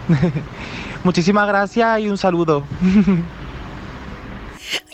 [1.05, 2.65] Muchísimas gracias y un saludo.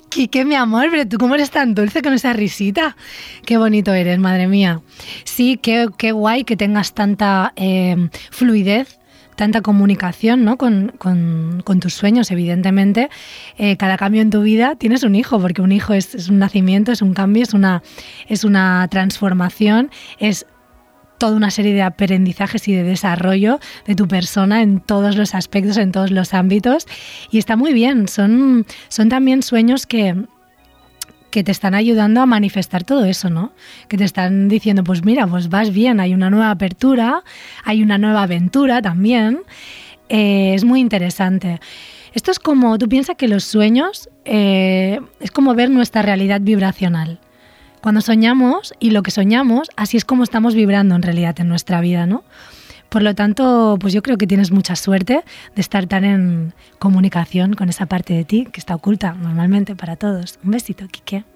[0.08, 2.96] Quique, mi amor, pero tú cómo eres tan dulce con esa risita.
[3.44, 4.80] Qué bonito eres, madre mía.
[5.22, 8.98] Sí, qué, qué guay que tengas tanta eh, fluidez
[9.36, 10.56] tanta comunicación ¿no?
[10.56, 10.92] con,
[11.80, 13.10] tus sueños, evidentemente.
[13.58, 16.92] Eh, cada cambio en tu vida tienes un hijo, porque un hijo es, un nacimiento,
[16.92, 17.82] es un cambio, es una,
[18.28, 20.46] es una transformación, es
[21.18, 25.76] toda una serie de aprendizajes y de desarrollo de tu persona en todos los aspectos,
[25.76, 26.86] en todos los ámbitos.
[27.30, 30.14] Y está muy bien, son, son también sueños que,
[31.36, 33.52] que te están ayudando a manifestar todo eso, ¿no?
[33.88, 37.24] Que te están diciendo, pues mira, pues vas bien, hay una nueva apertura,
[37.62, 39.40] hay una nueva aventura también.
[40.08, 41.60] Eh, es muy interesante.
[42.14, 47.20] Esto es como, tú piensas que los sueños eh, es como ver nuestra realidad vibracional.
[47.82, 51.82] Cuando soñamos y lo que soñamos, así es como estamos vibrando en realidad en nuestra
[51.82, 52.24] vida, ¿no?
[52.96, 55.22] Por lo tanto, pues yo creo que tienes mucha suerte
[55.54, 59.96] de estar tan en comunicación con esa parte de ti que está oculta normalmente para
[59.96, 60.38] todos.
[60.42, 61.26] Un besito, Kike.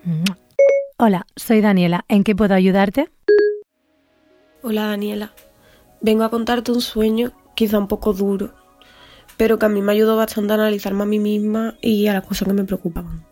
[0.96, 2.06] Hola, soy Daniela.
[2.08, 3.10] ¿En qué puedo ayudarte?
[4.62, 5.34] Hola, Daniela.
[6.00, 8.54] Vengo a contarte un sueño quizá un poco duro,
[9.36, 12.24] pero que a mí me ayudó bastante a analizarme a mí misma y a las
[12.24, 13.26] cosas que me preocupaban.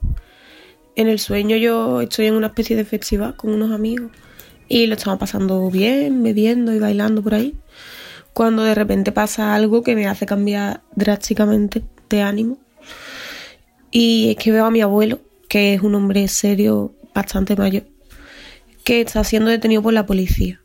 [0.97, 4.13] En el sueño yo estoy en una especie de festival con unos amigos
[4.69, 7.59] y lo estamos pasando bien, bebiendo y bailando por ahí
[8.39, 12.57] cuando de repente pasa algo que me hace cambiar drásticamente de ánimo.
[13.91, 15.19] Y es que veo a mi abuelo,
[15.49, 17.83] que es un hombre serio, bastante mayor,
[18.85, 20.61] que está siendo detenido por la policía,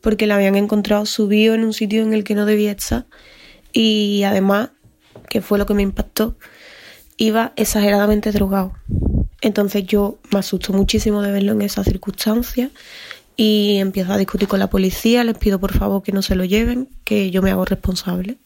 [0.00, 3.06] porque le habían encontrado subido en un sitio en el que no debía estar
[3.72, 4.70] y además,
[5.28, 6.38] que fue lo que me impactó,
[7.16, 8.74] iba exageradamente drogado.
[9.40, 12.70] Entonces yo me asusto muchísimo de verlo en esas circunstancias
[13.40, 16.44] y empiezo a discutir con la policía, les pido por favor que no se lo
[16.44, 18.36] lleven, que yo me hago responsable.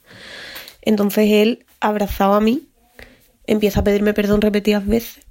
[0.83, 2.69] Entonces él, abrazado a mí,
[3.47, 5.25] empieza a pedirme perdón repetidas veces,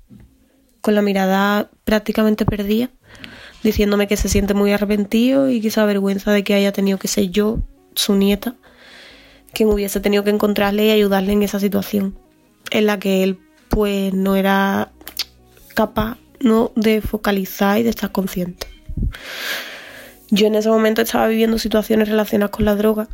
[0.82, 2.90] con la mirada prácticamente perdida,
[3.62, 7.08] diciéndome que se siente muy arrepentido y que se avergüenza de que haya tenido que
[7.08, 7.60] ser yo,
[7.94, 8.56] su nieta,
[9.54, 12.18] quien hubiese tenido que encontrarle y ayudarle en esa situación,
[12.72, 13.38] en la que él
[13.70, 14.92] pues no era
[15.76, 16.72] capaz ¿no?
[16.76, 18.72] de focalizar y de estar consciente.
[20.30, 23.08] Yo en ese momento estaba viviendo situaciones relacionadas con la droga.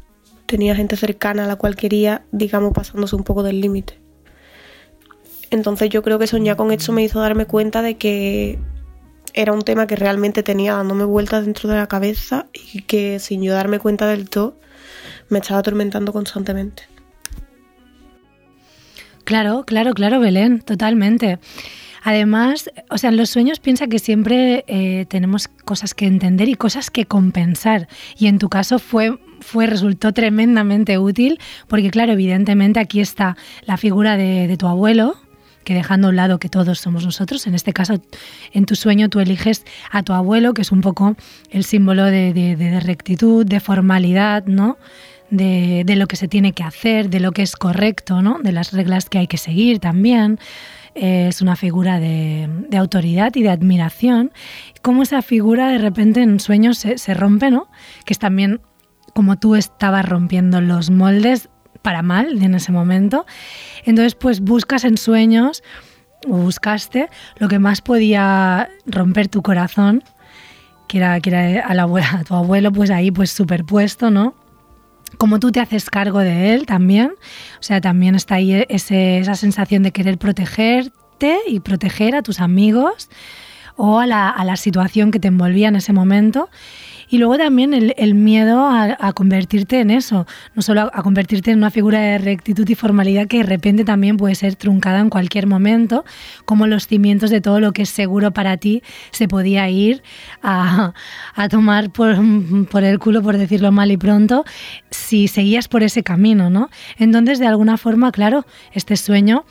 [0.45, 3.99] Tenía gente cercana a la cual quería, digamos, pasándose un poco del límite.
[5.49, 8.59] Entonces yo creo que soñar con esto me hizo darme cuenta de que
[9.33, 13.43] era un tema que realmente tenía dándome vueltas dentro de la cabeza y que sin
[13.43, 14.57] yo darme cuenta del todo
[15.29, 16.83] me estaba atormentando constantemente.
[19.23, 21.39] Claro, claro, claro, Belén, totalmente.
[22.07, 26.53] Además, o sea, en los sueños piensa que siempre eh, tenemos cosas que entender y
[26.53, 27.89] cosas que compensar.
[28.17, 31.37] Y en tu caso fue, fue, resultó tremendamente útil,
[31.67, 33.35] porque claro, evidentemente aquí está
[33.65, 35.17] la figura de, tu abuelo,
[35.65, 38.01] que dejando a un lado que todos somos nosotros, en este caso
[38.53, 41.17] en tu sueño tú eliges a tu abuelo, que es un poco
[41.49, 44.77] el símbolo de, de, rectitud, de formalidad, ¿no?
[45.29, 48.39] De, de, lo que se tiene que hacer, de lo que es correcto, ¿no?
[48.41, 50.39] de las reglas que hay que seguir también
[50.97, 54.31] es una figura de, autoridad y de admiración.
[54.81, 57.69] Cómo esa figura de repente en sueños se, se rompe, ¿no?
[58.05, 58.61] Que es también
[59.13, 61.49] como tú estabas rompiendo los moldes
[61.81, 63.25] para mal en ese momento.
[63.85, 65.63] Entonces, pues buscas en sueños,
[66.27, 70.03] o buscaste lo que más podía romper tu corazón,
[70.87, 74.35] que era, que era a, la a tu abuelo, pues ahí pues superpuesto, ¿no?
[75.17, 77.13] Como tú te haces cargo de él también,
[77.59, 82.39] o sea, también está ahí ese, esa sensación de querer protegerte y proteger a tus
[82.39, 83.09] amigos
[83.75, 86.49] o a la, a la situación que te envolvía en ese momento.
[87.09, 91.51] Y luego también el, miedo a, a, convertirte en eso, no solo a, a, convertirte
[91.51, 95.09] en una figura de rectitud y formalidad que de repente también puede ser truncada en
[95.09, 96.03] cualquier momento,
[96.45, 100.03] como los cimientos de todo lo que es seguro para ti se podía ir
[100.43, 100.93] a,
[101.33, 102.17] a tomar por,
[102.69, 104.43] por el culo, por decirlo mal y pronto,
[104.91, 106.69] si seguías por ese camino, ¿no?
[106.97, 109.45] Entonces, de alguna forma, claro, este sueño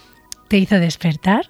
[0.49, 1.49] te hizo despertar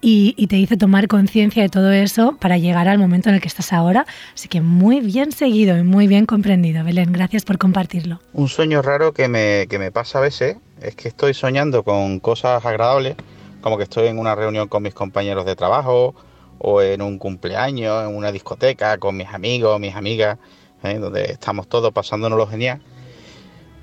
[0.00, 3.48] y, te hizo tomar conciencia de todo eso para llegar al momento en el que
[3.48, 4.06] estás ahora.
[4.34, 7.12] Así que muy bien seguido y muy bien comprendido, Belén.
[7.12, 8.20] Gracias por compartirlo.
[8.32, 12.20] Un sueño raro que me, que me pasa a veces es que estoy soñando con
[12.20, 13.16] cosas agradables,
[13.60, 16.14] como que estoy en una reunión con mis compañeros de trabajo
[16.58, 20.38] o en un cumpleaños, en una discoteca con mis amigos, mis amigas,
[20.84, 20.98] ¿eh?
[20.98, 22.80] donde estamos todos pasándonos lo genial.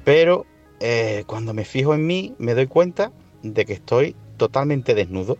[0.05, 0.45] Pero
[0.79, 3.11] eh, cuando me fijo en mí me doy cuenta
[3.43, 5.37] de que estoy totalmente desnudo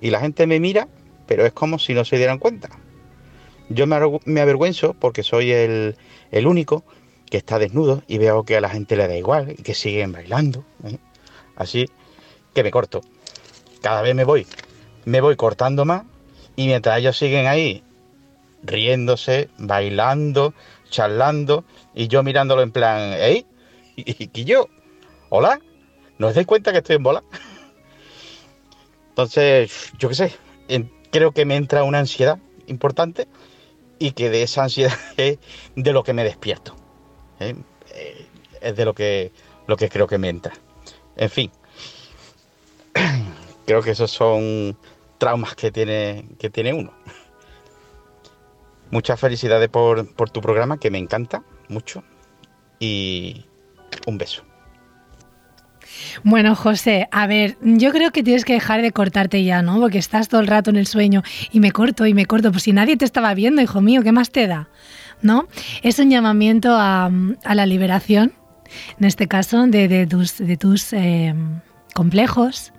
[0.00, 0.88] y la gente me mira,
[1.26, 2.68] pero es como si no se dieran cuenta.
[3.68, 3.96] Yo me,
[4.40, 5.96] avergüenzo porque soy el,
[6.30, 6.84] el, único
[7.28, 10.12] que está desnudo y veo que a la gente le da igual y que siguen
[10.12, 10.64] bailando.
[10.84, 10.98] ¿eh?
[11.56, 11.86] Así
[12.54, 13.00] que me corto.
[13.82, 14.46] Cada vez me voy,
[15.04, 16.04] me voy cortando más
[16.54, 17.82] y mientras ellos siguen ahí
[18.62, 20.54] riéndose, bailando,
[20.90, 23.44] charlando y yo mirándolo en plan, ¿eh?
[23.96, 24.68] ¿Y, y yo?
[25.28, 25.60] ¿Hola?
[26.18, 27.22] ¿No os dais cuenta que estoy en bola?
[29.16, 30.36] Entonces, yo qué sé,
[31.10, 33.26] creo que me entra una ansiedad importante
[33.98, 35.38] y que de esa ansiedad es
[35.74, 36.76] de lo que me despierto.
[37.40, 37.54] ¿eh?
[38.60, 39.32] Es de lo que,
[39.66, 40.52] lo que creo que me entra.
[41.16, 41.50] En fin,
[43.66, 44.76] creo que esos son
[45.16, 46.92] traumas que tiene, que tiene uno.
[48.90, 52.04] Muchas felicidades por, por tu programa, que me encanta mucho.
[52.78, 53.46] Y
[54.06, 54.42] un beso.
[56.24, 59.78] Bueno, José, a ver, yo creo que tienes que dejar de cortarte ya, ¿no?
[59.80, 61.22] Porque estás todo el rato en el sueño
[61.52, 62.50] y me corto y me corto.
[62.50, 64.68] Pues si nadie te estaba viendo, hijo mío, ¿qué más te da?
[65.22, 65.46] ¿No?
[65.82, 67.10] Es un llamamiento a,
[67.54, 68.32] la liberación,
[68.98, 71.34] en este caso, de, de tus, de tus eh,
[71.94, 72.72] complejos.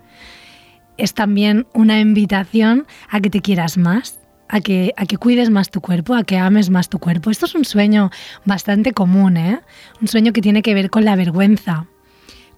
[0.97, 5.69] Es también una invitación a que te quieras más, a que, a que cuides más
[5.69, 7.29] tu cuerpo, a que ames más tu cuerpo.
[7.29, 8.11] Esto es un sueño
[8.45, 9.59] bastante común, ¿eh?
[10.01, 11.87] Un sueño que tiene que ver con la vergüenza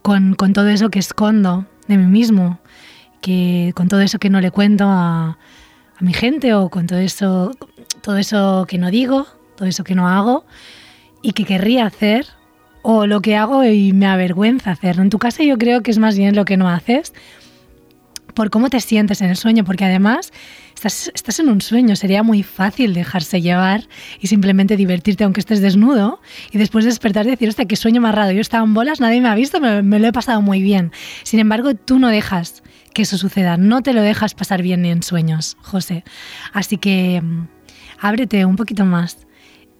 [0.02, 2.58] con, todo eso que escondo de mí mismo,
[3.20, 5.38] que con todo eso que no le cuento a,
[5.98, 7.52] a, mi gente o con todo eso,
[8.02, 9.26] todo eso que no digo,
[9.56, 10.44] todo eso que no hago
[11.22, 12.26] y que querría hacer
[12.82, 15.02] o lo que hago y me avergüenza hacerlo.
[15.02, 17.12] En tu caso yo creo que es más bien lo que no haces
[18.34, 20.32] por cómo te sientes en el sueño, porque además
[20.88, 23.88] estás, en un sueño, sería muy fácil dejarse llevar
[24.20, 26.20] y simplemente divertirte aunque estés desnudo
[26.50, 29.20] y después despertar y decir, hostia, qué sueño más raro, yo estaba en bolas, nadie
[29.20, 30.92] me ha visto, me, lo he pasado muy bien.
[31.22, 32.62] Sin embargo, tú no dejas
[32.94, 36.04] que eso suceda, no te lo dejas pasar bien en sueños, José.
[36.52, 37.48] Así que mm,
[38.00, 39.26] ábrete un poquito más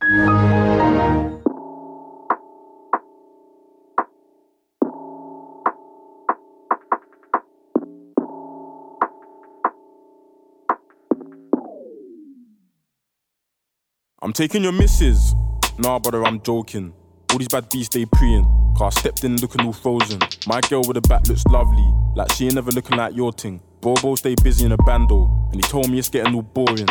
[14.27, 15.33] I'm taking your missus.
[15.77, 16.91] Nah, brother, I'm joking.
[17.31, 18.73] All these bad beats, they preying.
[18.77, 20.19] Car stepped in looking all frozen.
[20.45, 21.87] My girl with the back looks lovely.
[22.13, 23.61] Like she ain't never looking like your ting.
[23.79, 25.31] Bobo stay busy in a bando.
[25.53, 26.89] And he told me it's getting all boring.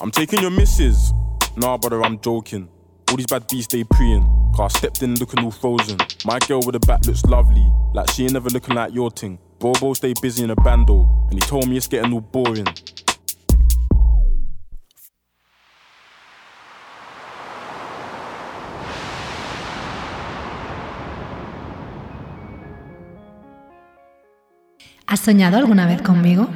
[0.00, 1.12] I'm taking your missus.
[1.58, 2.70] Nah, brother, I'm joking.
[3.10, 4.26] All these bad beats, they preying.
[4.56, 5.98] Car stepped in looking all frozen.
[6.24, 7.70] My girl with the back looks lovely.
[7.92, 9.38] Like she ain't never looking like your ting.
[9.58, 11.06] Bobo stay busy in a bando.
[11.28, 12.64] And he told me it's getting all boring.
[25.12, 26.48] ¿Has soñado alguna vez conmigo?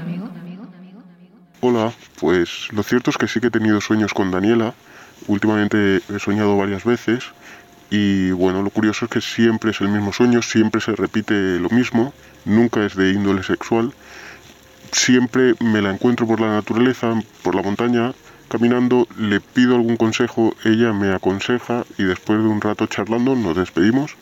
[1.61, 4.73] Hola, pues lo cierto es que sí que he tenido sueños con Daniela.
[5.27, 7.25] Últimamente he soñado varias veces
[7.91, 11.69] y bueno, lo curioso es que siempre es el mismo sueño, siempre se repite lo
[11.69, 12.15] mismo,
[12.47, 13.93] nunca es de índole sexual.
[14.91, 18.15] Siempre me la encuentro por la naturaleza, por la montaña,
[18.49, 23.55] caminando, le pido algún consejo, ella me aconseja y después de un rato charlando nos
[23.55, 24.17] despedimos.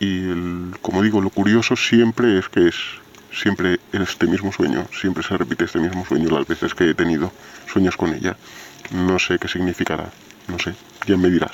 [0.00, 3.01] Y como digo, lo curioso siempre es que es
[3.32, 7.32] siempre este mismo sueño, siempre se repite este mismo sueño las veces que he tenido
[7.70, 8.36] sueños con ella.
[8.92, 10.10] No sé qué significará,
[10.48, 10.74] no sé,
[11.06, 11.52] ya me dirás.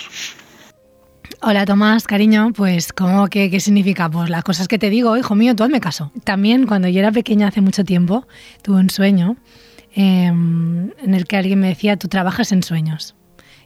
[1.40, 4.10] Hola Tomás, cariño, pues ¿cómo que qué significa?
[4.10, 6.10] Pues las cosas que te digo, hijo mío, tú hazme caso.
[6.24, 8.26] También cuando yo era pequeña hace mucho tiempo,
[8.62, 9.36] tuve un sueño
[9.94, 13.14] eh, en el que alguien me decía, tú trabajas en sueños.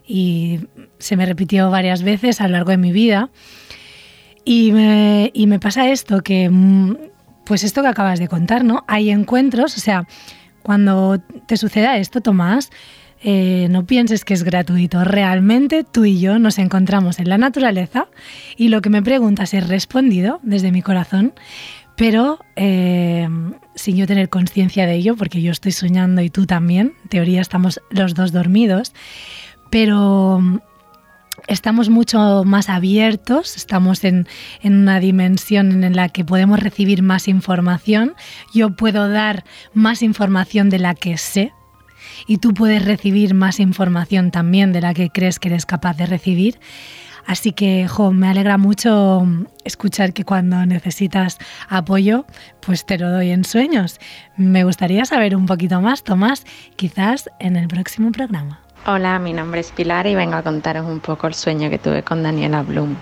[0.07, 0.61] Y
[0.99, 3.31] se me repitió varias veces a lo largo de mi vida.
[4.45, 6.51] Y me, y me pasa esto, que
[7.45, 8.85] pues esto que acabas de contar, ¿no?
[8.87, 10.07] Hay encuentros, o sea,
[10.63, 12.71] cuando te suceda esto, Tomás,
[13.25, 15.05] eh, no pienses que es gratuito.
[15.05, 18.09] Realmente tú y yo nos encontramos en la naturaleza
[18.57, 21.33] y lo que me preguntas es respondido desde mi corazón,
[21.97, 23.29] pero eh,
[23.75, 26.95] sin yo tener conciencia de ello, porque yo estoy soñando y tú también.
[27.05, 28.93] En teoría estamos los dos dormidos,
[29.71, 30.41] pero
[31.49, 34.27] estamos mucho más abiertos, estamos en,
[34.63, 38.15] en, una dimensión en la que podemos recibir más información.
[38.55, 41.53] Yo puedo dar más información de la que sé
[42.27, 46.07] y tú puedes recibir más información también de la que crees que eres capaz de
[46.07, 46.59] recibir.
[47.27, 49.25] Así que, jo, me alegra mucho
[49.65, 51.39] escuchar que cuando necesitas
[51.69, 52.27] apoyo,
[52.61, 54.01] pues te lo doy en sueños.
[54.37, 58.62] Me gustaría saber un poquito más, Tomás, quizás en el próximo programa.
[58.85, 62.03] Hola, mi nombre es Pilar y vengo a contaros un poco el sueño que tuve
[62.03, 62.99] con Daniela Bloom.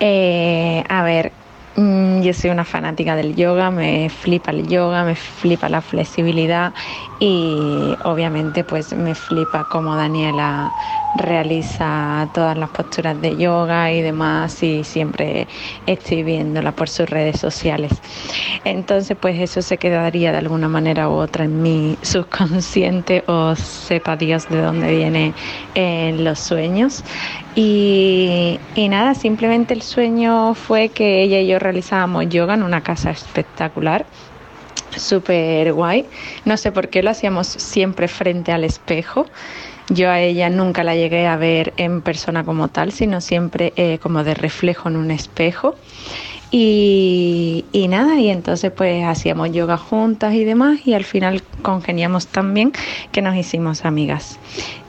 [0.00, 1.36] Eh, a ver,
[1.76, 6.74] mm, yo soy una fanática del yoga, me flipa el yoga, me flipa la flexibilidad
[7.20, 10.74] y obviamente pues me flipa cómo Daniela
[11.14, 15.48] realiza todas las posturas de yoga y demás y siempre
[15.86, 17.92] estoy viéndola por sus redes sociales.
[18.64, 24.16] Entonces pues eso se quedaría de alguna manera u otra en mi subconsciente o sepa
[24.16, 25.34] Dios de dónde viene
[25.74, 27.04] en los sueños.
[27.54, 32.82] Y, y nada, simplemente el sueño fue que ella y yo realizábamos yoga en una
[32.82, 34.06] casa espectacular
[34.96, 36.06] súper guay.
[36.44, 39.26] No sé por qué lo hacíamos siempre frente al espejo.
[39.90, 43.98] Yo a ella nunca la llegué a ver en persona como tal, sino siempre eh,
[43.98, 45.76] como de reflejo en un espejo.
[46.50, 52.54] Y, nada, y entonces pues hacíamos yoga juntas y demás y al final congeniamos tan
[52.54, 52.72] bien
[53.12, 54.38] que nos hicimos amigas.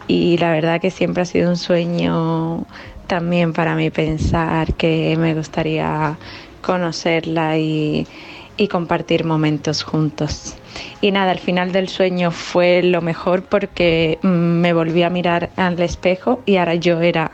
[0.07, 2.65] Y la verdad que siempre ha sido un sueño
[3.07, 6.17] también para mí pensar que me gustaría
[6.61, 8.05] conocerla y
[8.69, 10.58] compartir momentos juntos.
[11.01, 15.49] Y nada, al final del sueño fue lo mejor porque mm, me volví a mirar
[15.55, 17.31] al espejo y ahora yo era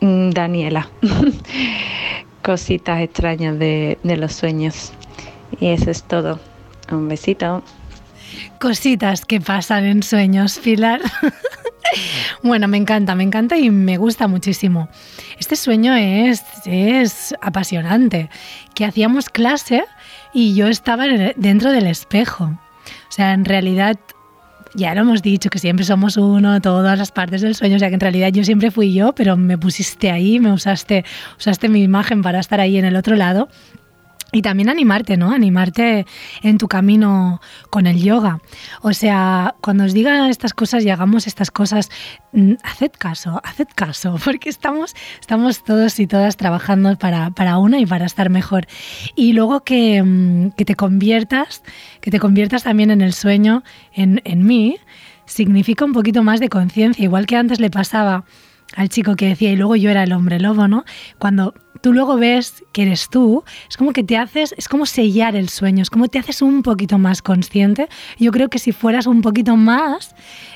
[0.00, 0.88] mm, Daniela.
[2.48, 4.92] cositas extrañas de, los sueños.
[5.60, 6.40] Y eso es todo.
[6.90, 7.62] Un besito.
[8.58, 11.02] Cositas que pasan en sueños, Pilar.
[12.42, 14.88] bueno, me encanta, me encanta y me gusta muchísimo.
[15.38, 18.30] Este sueño es, es apasionante.
[18.74, 19.84] Que hacíamos clase
[20.32, 21.04] y yo estaba
[21.36, 22.58] dentro del espejo.
[23.08, 23.98] O sea, en realidad
[24.74, 27.88] ya lo hemos dicho, que siempre somos uno, todas las partes del sueño, o sea
[27.88, 31.04] que en realidad yo siempre fui yo, pero me pusiste ahí, me usaste,
[31.38, 33.48] usaste mi imagen para estar ahí en el otro lado.
[34.30, 35.32] Y también animarte, ¿no?
[35.32, 36.04] Animarte
[36.42, 38.40] en tu camino con el yoga.
[38.82, 41.90] O sea, cuando os diga estas cosas y hagamos estas cosas,
[42.32, 47.78] mm, haced caso, haced caso, porque estamos, estamos todos y todas trabajando para, para una
[47.78, 48.66] y para estar mejor.
[49.16, 51.62] Y luego que, mm, que, te conviertas,
[52.02, 53.62] que te conviertas también en el sueño,
[53.94, 54.76] en, en mí,
[55.24, 58.24] significa un poquito más de conciencia, igual que antes le pasaba
[58.78, 60.84] al chico que decía, y luego yo era el hombre lobo, ¿no?
[61.18, 65.34] Cuando tú luego ves que eres tú, es como que te haces, es como sellar
[65.34, 67.88] el sueño, es como te haces un poquito más consciente.
[68.20, 70.14] Yo creo que si fueras un poquito más,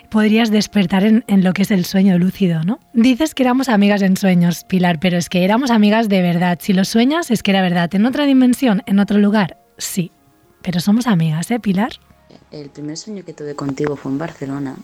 [0.08, 2.78] podrías despertar en, lo que es el sueño lúcido, ¿no?
[2.94, 6.60] Dices que éramos amigas en sueños, Pilar, pero es que éramos amigas de verdad.
[6.62, 7.92] Si lo sueñas, es que era verdad.
[7.92, 10.12] En otra dimensión, en otro lugar, sí.
[10.62, 11.98] Pero somos amigas, ¿eh, Pilar?
[12.52, 14.76] El primer sueño que tuve contigo fue en Barcelona,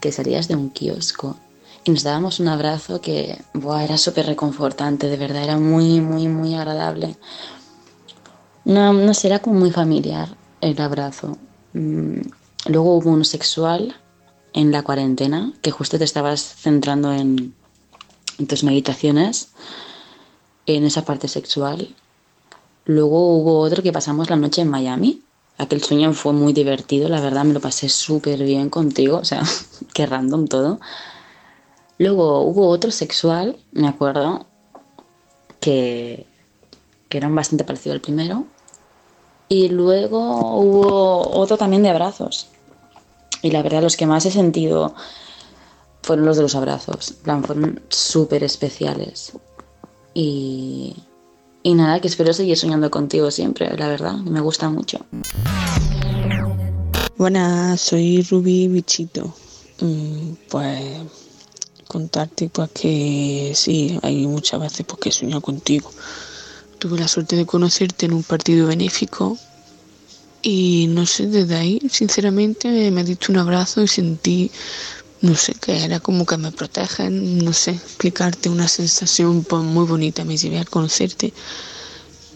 [0.00, 1.38] que salías de un kiosco
[1.86, 6.26] y nos dábamos un abrazo que buah, era súper reconfortante, de verdad, era muy, muy,
[6.26, 7.16] muy agradable.
[8.64, 11.38] No, no sé, era como muy familiar el abrazo.
[11.74, 12.22] Mm,
[12.66, 13.94] luego hubo uno sexual
[14.52, 17.54] en la cuarentena, que justo te estabas centrando en,
[18.40, 19.50] en tus meditaciones,
[20.66, 21.94] en esa parte sexual.
[22.84, 25.22] Luego hubo otro que pasamos la noche en Miami.
[25.56, 29.44] Aquel sueño fue muy divertido, la verdad me lo pasé súper bien contigo, o sea,
[29.94, 30.80] qué random todo.
[31.98, 34.46] Luego hubo otro sexual, me acuerdo,
[35.60, 36.26] que,
[37.08, 38.44] que era bastante parecido al primero.
[39.48, 42.48] Y luego hubo otro también de abrazos.
[43.42, 44.94] Y la verdad, los que más he sentido
[46.02, 47.12] fueron los de los abrazos.
[47.22, 49.32] Plan, fueron súper especiales.
[50.14, 50.96] Y,
[51.62, 54.14] y nada, que espero seguir soñando contigo siempre, la verdad.
[54.14, 54.98] Me gusta mucho.
[57.16, 59.32] Buenas, soy Ruby Bichito.
[59.80, 61.25] Mm, pues
[61.86, 65.90] contarte pues que sí, hay muchas veces pues, que he soñado contigo.
[66.78, 69.38] Tuve la suerte de conocerte en un partido benéfico
[70.42, 74.50] y no sé, desde ahí sinceramente me diste un abrazo y sentí,
[75.20, 79.86] no sé, que era como que me protegen, no sé, explicarte una sensación pues, muy
[79.86, 81.32] bonita, me llevé a conocerte.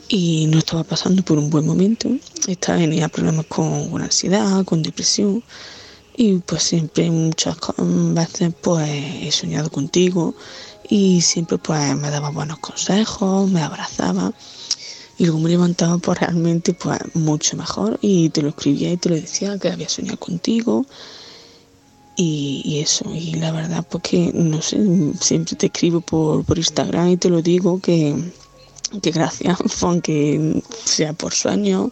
[0.09, 2.09] Y no estaba pasando por un buen momento,
[2.48, 5.44] estaba tenía problemas con, con ansiedad, con depresión
[6.22, 8.90] y pues siempre muchas veces pues
[9.22, 10.34] he soñado contigo
[10.86, 14.30] y siempre pues me daba buenos consejos, me abrazaba
[15.16, 19.08] y luego me levantaba pues realmente pues mucho mejor y te lo escribía y te
[19.08, 20.84] lo decía que había soñado contigo
[22.16, 23.06] y, eso.
[23.14, 24.76] Y la verdad pues que no sé
[25.22, 28.14] siempre te escribo por, por Instagram y te lo digo que,
[29.00, 31.90] que gracias aunque sea por sueño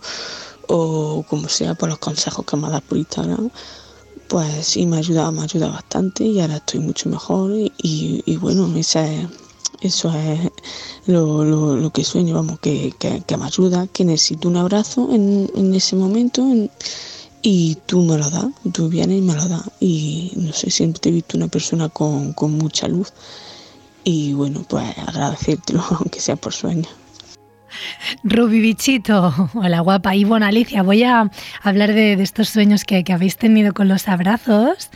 [0.66, 3.50] o como sea por los consejos que me das por Instagram
[4.28, 8.36] pues sí me ha ayudado, me ha ayudado bastante y ahora estoy mucho mejor y,
[8.36, 9.06] bueno, esa
[9.80, 10.50] eso es
[11.06, 12.92] lo, que sueño, vamos, que,
[13.38, 16.44] me ayuda, que necesito un abrazo en, ese momento
[17.42, 21.00] y tú me lo das, tú vienes y me lo das y no sé, siempre
[21.00, 23.12] te he visto una persona con, con mucha luz
[24.04, 26.88] y bueno, pues agradecértelo, aunque sea por sueño.
[28.24, 30.14] Ruby Bichito, hola guapa.
[30.14, 31.30] Y bueno, Alicia, voy a
[31.62, 34.90] hablar de, estos sueños que, habéis tenido con los abrazos.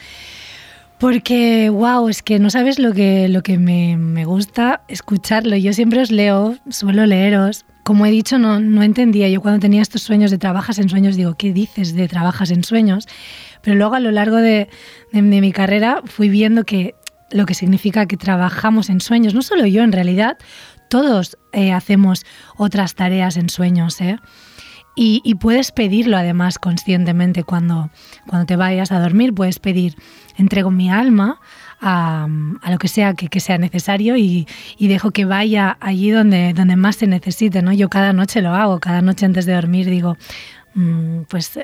[0.98, 5.56] Porque, wow, es que no sabes lo que, lo que me, gusta escucharlo.
[5.56, 7.64] Yo siempre os leo, suelo leeros.
[7.82, 9.28] Como he dicho, no, no entendía.
[9.28, 12.62] Yo cuando tenía estos sueños de trabajas en sueños, digo, ¿qué dices de trabajas en
[12.62, 13.08] sueños?
[13.62, 14.68] Pero luego a lo largo de,
[15.12, 16.94] de mi carrera fui viendo que
[17.32, 20.36] lo que significa que trabajamos en sueños, no solo yo en realidad,
[20.92, 24.18] todos eh, hacemos otras tareas en sueños, ¿eh?
[24.94, 27.88] Y, puedes pedirlo además conscientemente cuando,
[28.28, 29.96] cuando te vayas a dormir, puedes pedir,
[30.36, 31.40] entrego mi alma
[31.80, 32.28] a,
[32.70, 34.46] lo que sea que, sea necesario y,
[34.78, 37.72] dejo que vaya allí donde, donde más se necesite, ¿no?
[37.72, 40.18] Yo cada noche lo hago, cada noche antes de dormir digo,
[40.74, 41.58] mm, pues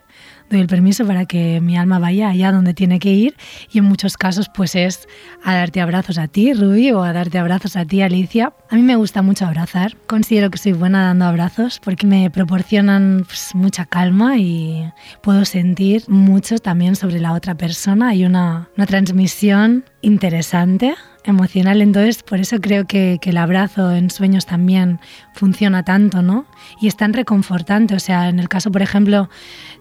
[0.51, 3.37] doy el permiso para que mi alma vaya allá donde tiene que ir
[3.71, 5.09] y en muchos casos pues es
[5.45, 8.53] a darte abrazos a ti, Ruby, o a darte abrazos a ti, Alicia.
[8.71, 13.25] A mí me gusta mucho abrazar, considero que soy buena dando abrazos porque me proporcionan
[13.27, 14.91] pues, mucha calma y
[15.23, 18.09] puedo sentir mucho también sobre la otra persona.
[18.09, 20.95] Hay una, una transmisión interesante,
[21.25, 21.83] emocional.
[21.83, 25.01] Entonces, por eso creo que, el abrazo en sueños también
[25.35, 26.47] funciona tanto, ¿no?
[26.81, 27.95] Y es tan reconfortante.
[27.95, 29.29] O sea, en el caso, por ejemplo,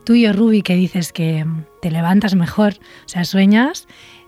[0.06, 1.46] tuyo, Ruby, que dices que
[1.82, 2.74] te levantas mejor,
[3.06, 3.88] o sea, sueñas,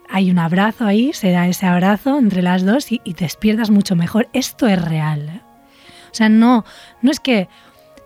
[0.10, 3.70] hay un abrazo ahí, se da ese abrazo entre las dos y, y te despiertas
[3.70, 4.28] mucho mejor.
[4.34, 5.30] Esto es real.
[5.30, 5.42] ¿eh?
[6.12, 6.66] O sea, no,
[7.02, 7.48] no es que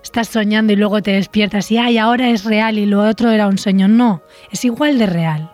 [0.04, 3.48] estás soñando y luego te despiertas y ay, ahora es real y lo otro era
[3.48, 3.88] un sueño.
[3.88, 4.22] No,
[4.52, 5.53] es igual de real.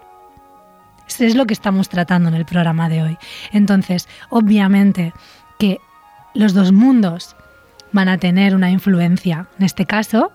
[1.22, 3.18] Es lo que estamos tratando en el programa de hoy.
[3.52, 5.14] Entonces, obviamente
[5.60, 5.80] que
[6.34, 7.36] los dos mundos
[7.92, 9.48] van a tener una influencia.
[9.58, 10.32] En este caso,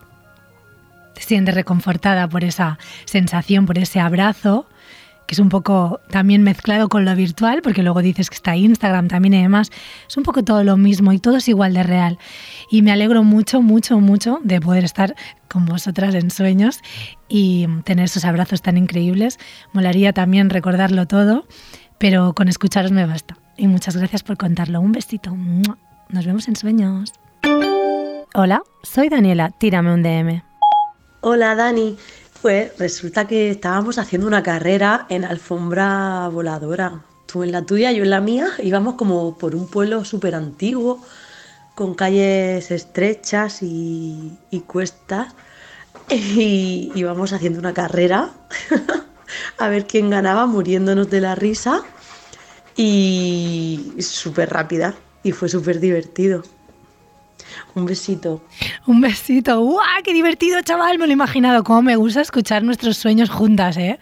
[1.14, 4.66] te sientes reconfortada por esa sensación, por ese abrazo,
[5.26, 9.08] que es un poco también mezclado con lo virtual, porque luego dices que está Instagram
[9.08, 9.70] también y demás,
[10.06, 12.18] es un poco todo lo mismo y todo es igual de real.
[12.70, 15.14] Y me alegro mucho, mucho, mucho de poder estar
[15.48, 16.80] con vosotras en sueños
[17.36, 19.40] y tener esos abrazos tan increíbles.
[19.72, 21.44] Molaría también recordarlo todo,
[21.98, 23.36] pero con escucharos me basta.
[23.56, 24.80] Y muchas gracias por contarlo.
[24.80, 25.36] Un besito.
[26.10, 27.12] Nos vemos en sueños.
[28.34, 30.44] Hola, soy Daniela, tírame un DM.
[31.22, 31.96] Hola Dani,
[32.40, 37.00] pues resulta que estábamos haciendo una carrera en alfombra voladora.
[37.26, 38.46] Tú en la tuya, yo en la mía.
[38.62, 41.02] Íbamos como por un pueblo súper antiguo,
[41.74, 45.34] con calles estrechas y, y cuestas.
[46.10, 48.30] Y íbamos haciendo una carrera
[49.58, 51.82] a ver quién ganaba, muriéndonos de la risa.
[52.76, 54.94] Y súper rápida.
[55.22, 56.42] Y fue súper divertido.
[57.74, 58.42] Un besito.
[58.86, 59.60] Un besito.
[59.60, 60.02] ¡Guau!
[60.04, 60.98] ¡Qué divertido, chaval!
[60.98, 61.64] Me lo he imaginado.
[61.64, 63.98] Cómo me gusta escuchar nuestros sueños juntas, ¿eh?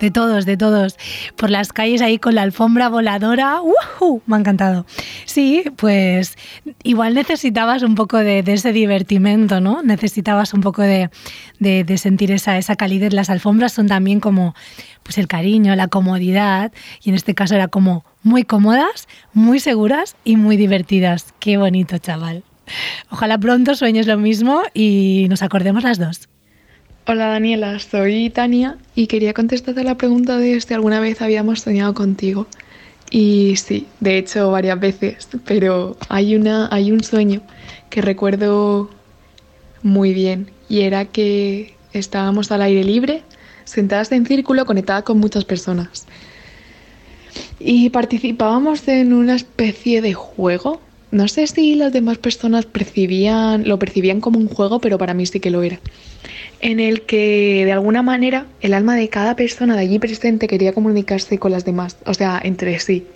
[0.00, 0.96] De todos, de todos.
[1.36, 3.60] Por las calles ahí con la alfombra voladora.
[3.60, 4.22] ¡Woohoo!
[4.26, 4.86] Me ha encantado.
[5.24, 6.36] Sí, pues
[6.82, 9.82] igual necesitabas un poco de, ese divertimento, ¿no?
[9.82, 11.10] Necesitabas un poco de
[11.96, 13.12] sentir esa, esa calidez.
[13.12, 14.54] Las alfombras son también como
[15.02, 16.72] pues el cariño, la comodidad.
[17.02, 21.34] Y en este caso era como muy cómodas, muy seguras y muy divertidas.
[21.38, 22.44] Qué bonito, chaval.
[23.10, 26.28] Ojalá pronto sueñes lo mismo y nos acordemos las dos.
[27.04, 31.94] Hola Daniela, soy Tania y quería contestarte la pregunta de si alguna vez habíamos soñado
[31.94, 32.46] contigo.
[33.10, 37.42] Y sí, de hecho varias veces, pero hay, una, hay un sueño
[37.90, 38.88] que recuerdo
[39.82, 43.22] muy bien y era que estábamos al aire libre,
[43.64, 46.06] sentadas en círculo, conectadas con muchas personas.
[47.58, 50.80] Y participábamos en una especie de juego
[51.12, 55.26] no sé si las demás personas percibían, lo percibían como un juego, pero para mí
[55.26, 55.78] sí que lo era.
[56.60, 60.72] En el que de alguna manera el alma de cada persona de allí presente quería
[60.72, 63.06] comunicarse con las demás, o sea, entre sí.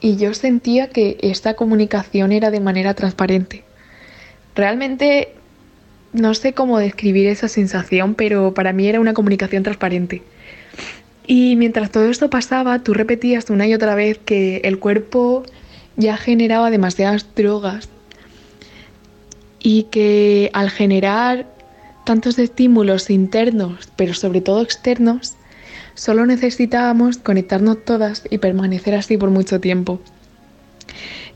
[0.00, 3.64] Y yo sentía que esta comunicación era de manera transparente.
[4.54, 5.34] Realmente
[6.14, 10.22] no sé cómo describir esa sensación, pero para mí era una comunicación transparente.
[11.26, 15.44] Y mientras todo esto pasaba, tú repetías una y otra vez que el cuerpo
[15.96, 17.88] ya generaba demasiadas drogas
[19.58, 21.46] y que al generar
[22.04, 25.34] tantos estímulos internos, pero sobre todo externos,
[25.94, 30.00] solo necesitábamos conectarnos todas y permanecer así por mucho tiempo.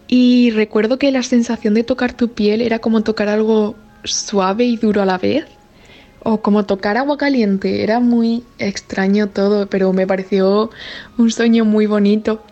[0.09, 4.77] Y recuerdo que la sensación de tocar tu piel era como tocar algo suave y
[4.77, 5.47] duro a la vez,
[6.23, 10.71] o como tocar agua caliente, era muy extraño todo, pero me pareció
[11.19, 12.43] un sueño muy bonito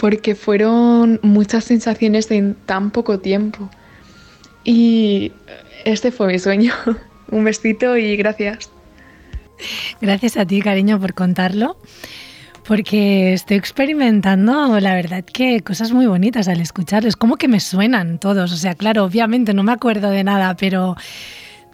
[0.00, 3.68] porque fueron muchas sensaciones en tan poco tiempo.
[4.64, 5.32] Y
[5.84, 6.72] este fue mi sueño.
[7.30, 8.70] Un besito y gracias.
[10.00, 11.76] Gracias a ti, cariño, por contarlo.
[12.66, 17.04] Porque estoy experimentando, la verdad, que cosas muy bonitas al escuchar.
[17.04, 18.52] Es como que me suenan todos.
[18.52, 20.96] O sea, claro, obviamente no me acuerdo de nada, pero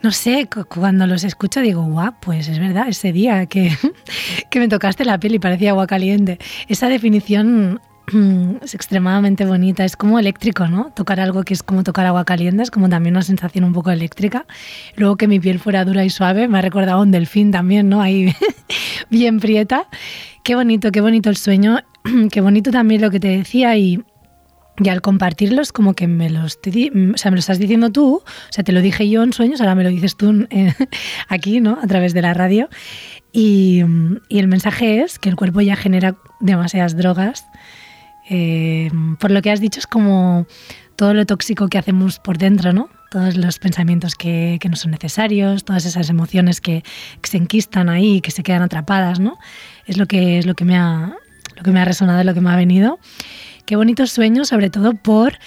[0.03, 3.70] no sé, cuando los escucho digo, guau, pues es verdad, ese día que,
[4.51, 6.39] que me tocaste la piel y parecía agua caliente.
[6.66, 7.81] Esa definición
[8.63, 10.93] es extremadamente bonita, es como eléctrico, ¿no?
[10.95, 13.91] Tocar algo que es como tocar agua caliente, es como también una sensación un poco
[13.91, 14.47] eléctrica.
[14.97, 18.01] Luego que mi piel fuera dura y suave, me ha recordado un delfín también, ¿no?
[18.01, 18.35] Ahí
[19.11, 19.89] bien prieta.
[20.45, 21.81] Qué bonito, qué bonito el sueño,
[22.31, 24.01] qué bonito también lo que te decía y,
[24.79, 28.17] y al compartirlos como que me lo, estoy, o sea, me lo estás diciendo tú,
[28.17, 30.73] o sea, te lo dije yo en sueños, ahora me lo dices tú eh,
[31.29, 31.79] aquí, ¿no?
[31.83, 32.69] A través de la radio.
[33.33, 33.83] Y,
[34.29, 37.45] y el mensaje es que el cuerpo ya genera demasiadas drogas
[38.29, 40.47] eh, por lo que has dicho, es como
[40.97, 42.89] todo lo tóxico que hacemos por dentro, ¿no?
[43.11, 46.83] Todos los pensamientos que, no son necesarios, todas esas emociones que,
[47.22, 49.39] se enquistan ahí, que se quedan atrapadas, ¿no?
[49.87, 51.14] Es lo que, es lo que, me, ha,
[51.57, 52.99] lo que me ha resonado, lo que me ha venido.
[53.66, 55.39] Qué bonitos sueños, sobre todo por,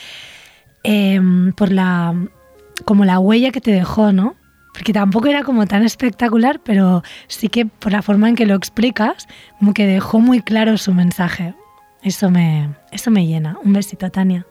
[0.83, 1.19] eh,
[1.55, 2.13] por la,
[2.85, 4.35] como la huella que te dejó, ¿no?
[4.79, 8.55] porque tampoco era como tan espectacular, pero sí que por la forma en que lo
[8.55, 9.27] explicas,
[9.57, 11.53] como que dejó muy claro su mensaje.
[12.01, 13.57] Eso me, eso me llena.
[13.63, 14.45] Un besito, Tania.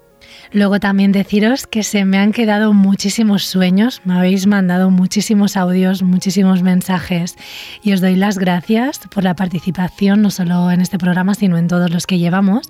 [0.53, 6.03] Luego también deciros que se me han quedado muchísimos sueños, me habéis mandado muchísimos audios,
[6.03, 7.37] muchísimos mensajes
[7.83, 11.69] y os doy las gracias por la participación, no solo en este programa, sino en
[11.69, 12.69] todos los que llevamos.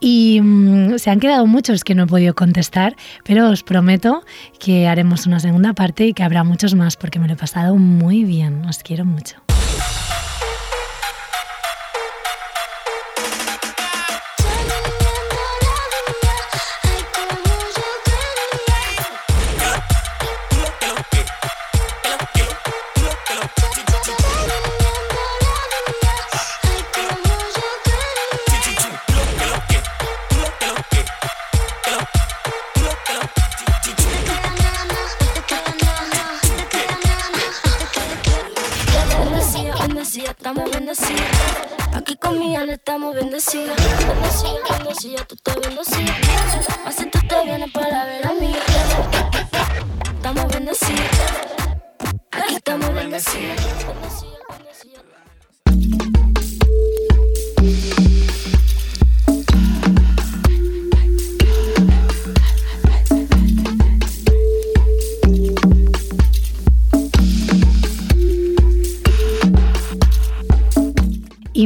[0.00, 4.22] Y mm, se han quedado muchos que no he podido contestar, pero os prometo
[4.58, 7.76] que haremos una segunda parte y que habrá muchos más porque me lo he pasado
[7.76, 8.64] muy bien.
[8.66, 9.43] Os quiero mucho.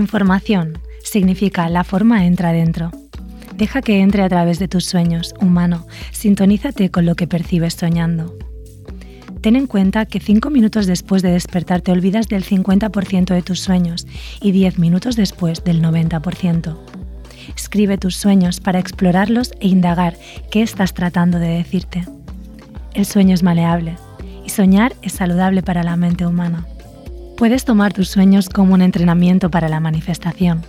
[0.09, 2.91] Información significa la forma entra dentro.
[3.59, 5.87] Deja que entre a través de tus sueños, humano.
[6.13, 8.35] Sintonízate con lo que percibes soñando.
[9.43, 13.61] Ten en cuenta que 5 minutos después de despertar te olvidas del 50% de tus
[13.61, 14.07] sueños
[14.41, 16.79] y 10 minutos después del 90%.
[17.55, 20.17] Escribe tus sueños para explorarlos e indagar
[20.51, 22.07] qué estás tratando de decirte.
[22.95, 23.99] El sueño es maleable
[24.43, 26.67] y soñar es saludable para la mente humana.
[27.39, 30.65] Puedes tomar tus sueños como un entrenamiento para la manifestación.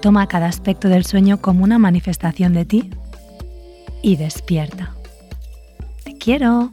[0.00, 2.90] Toma cada aspecto del sueño como una manifestación de ti
[4.02, 4.94] y despierta.
[6.04, 6.70] Te quiero.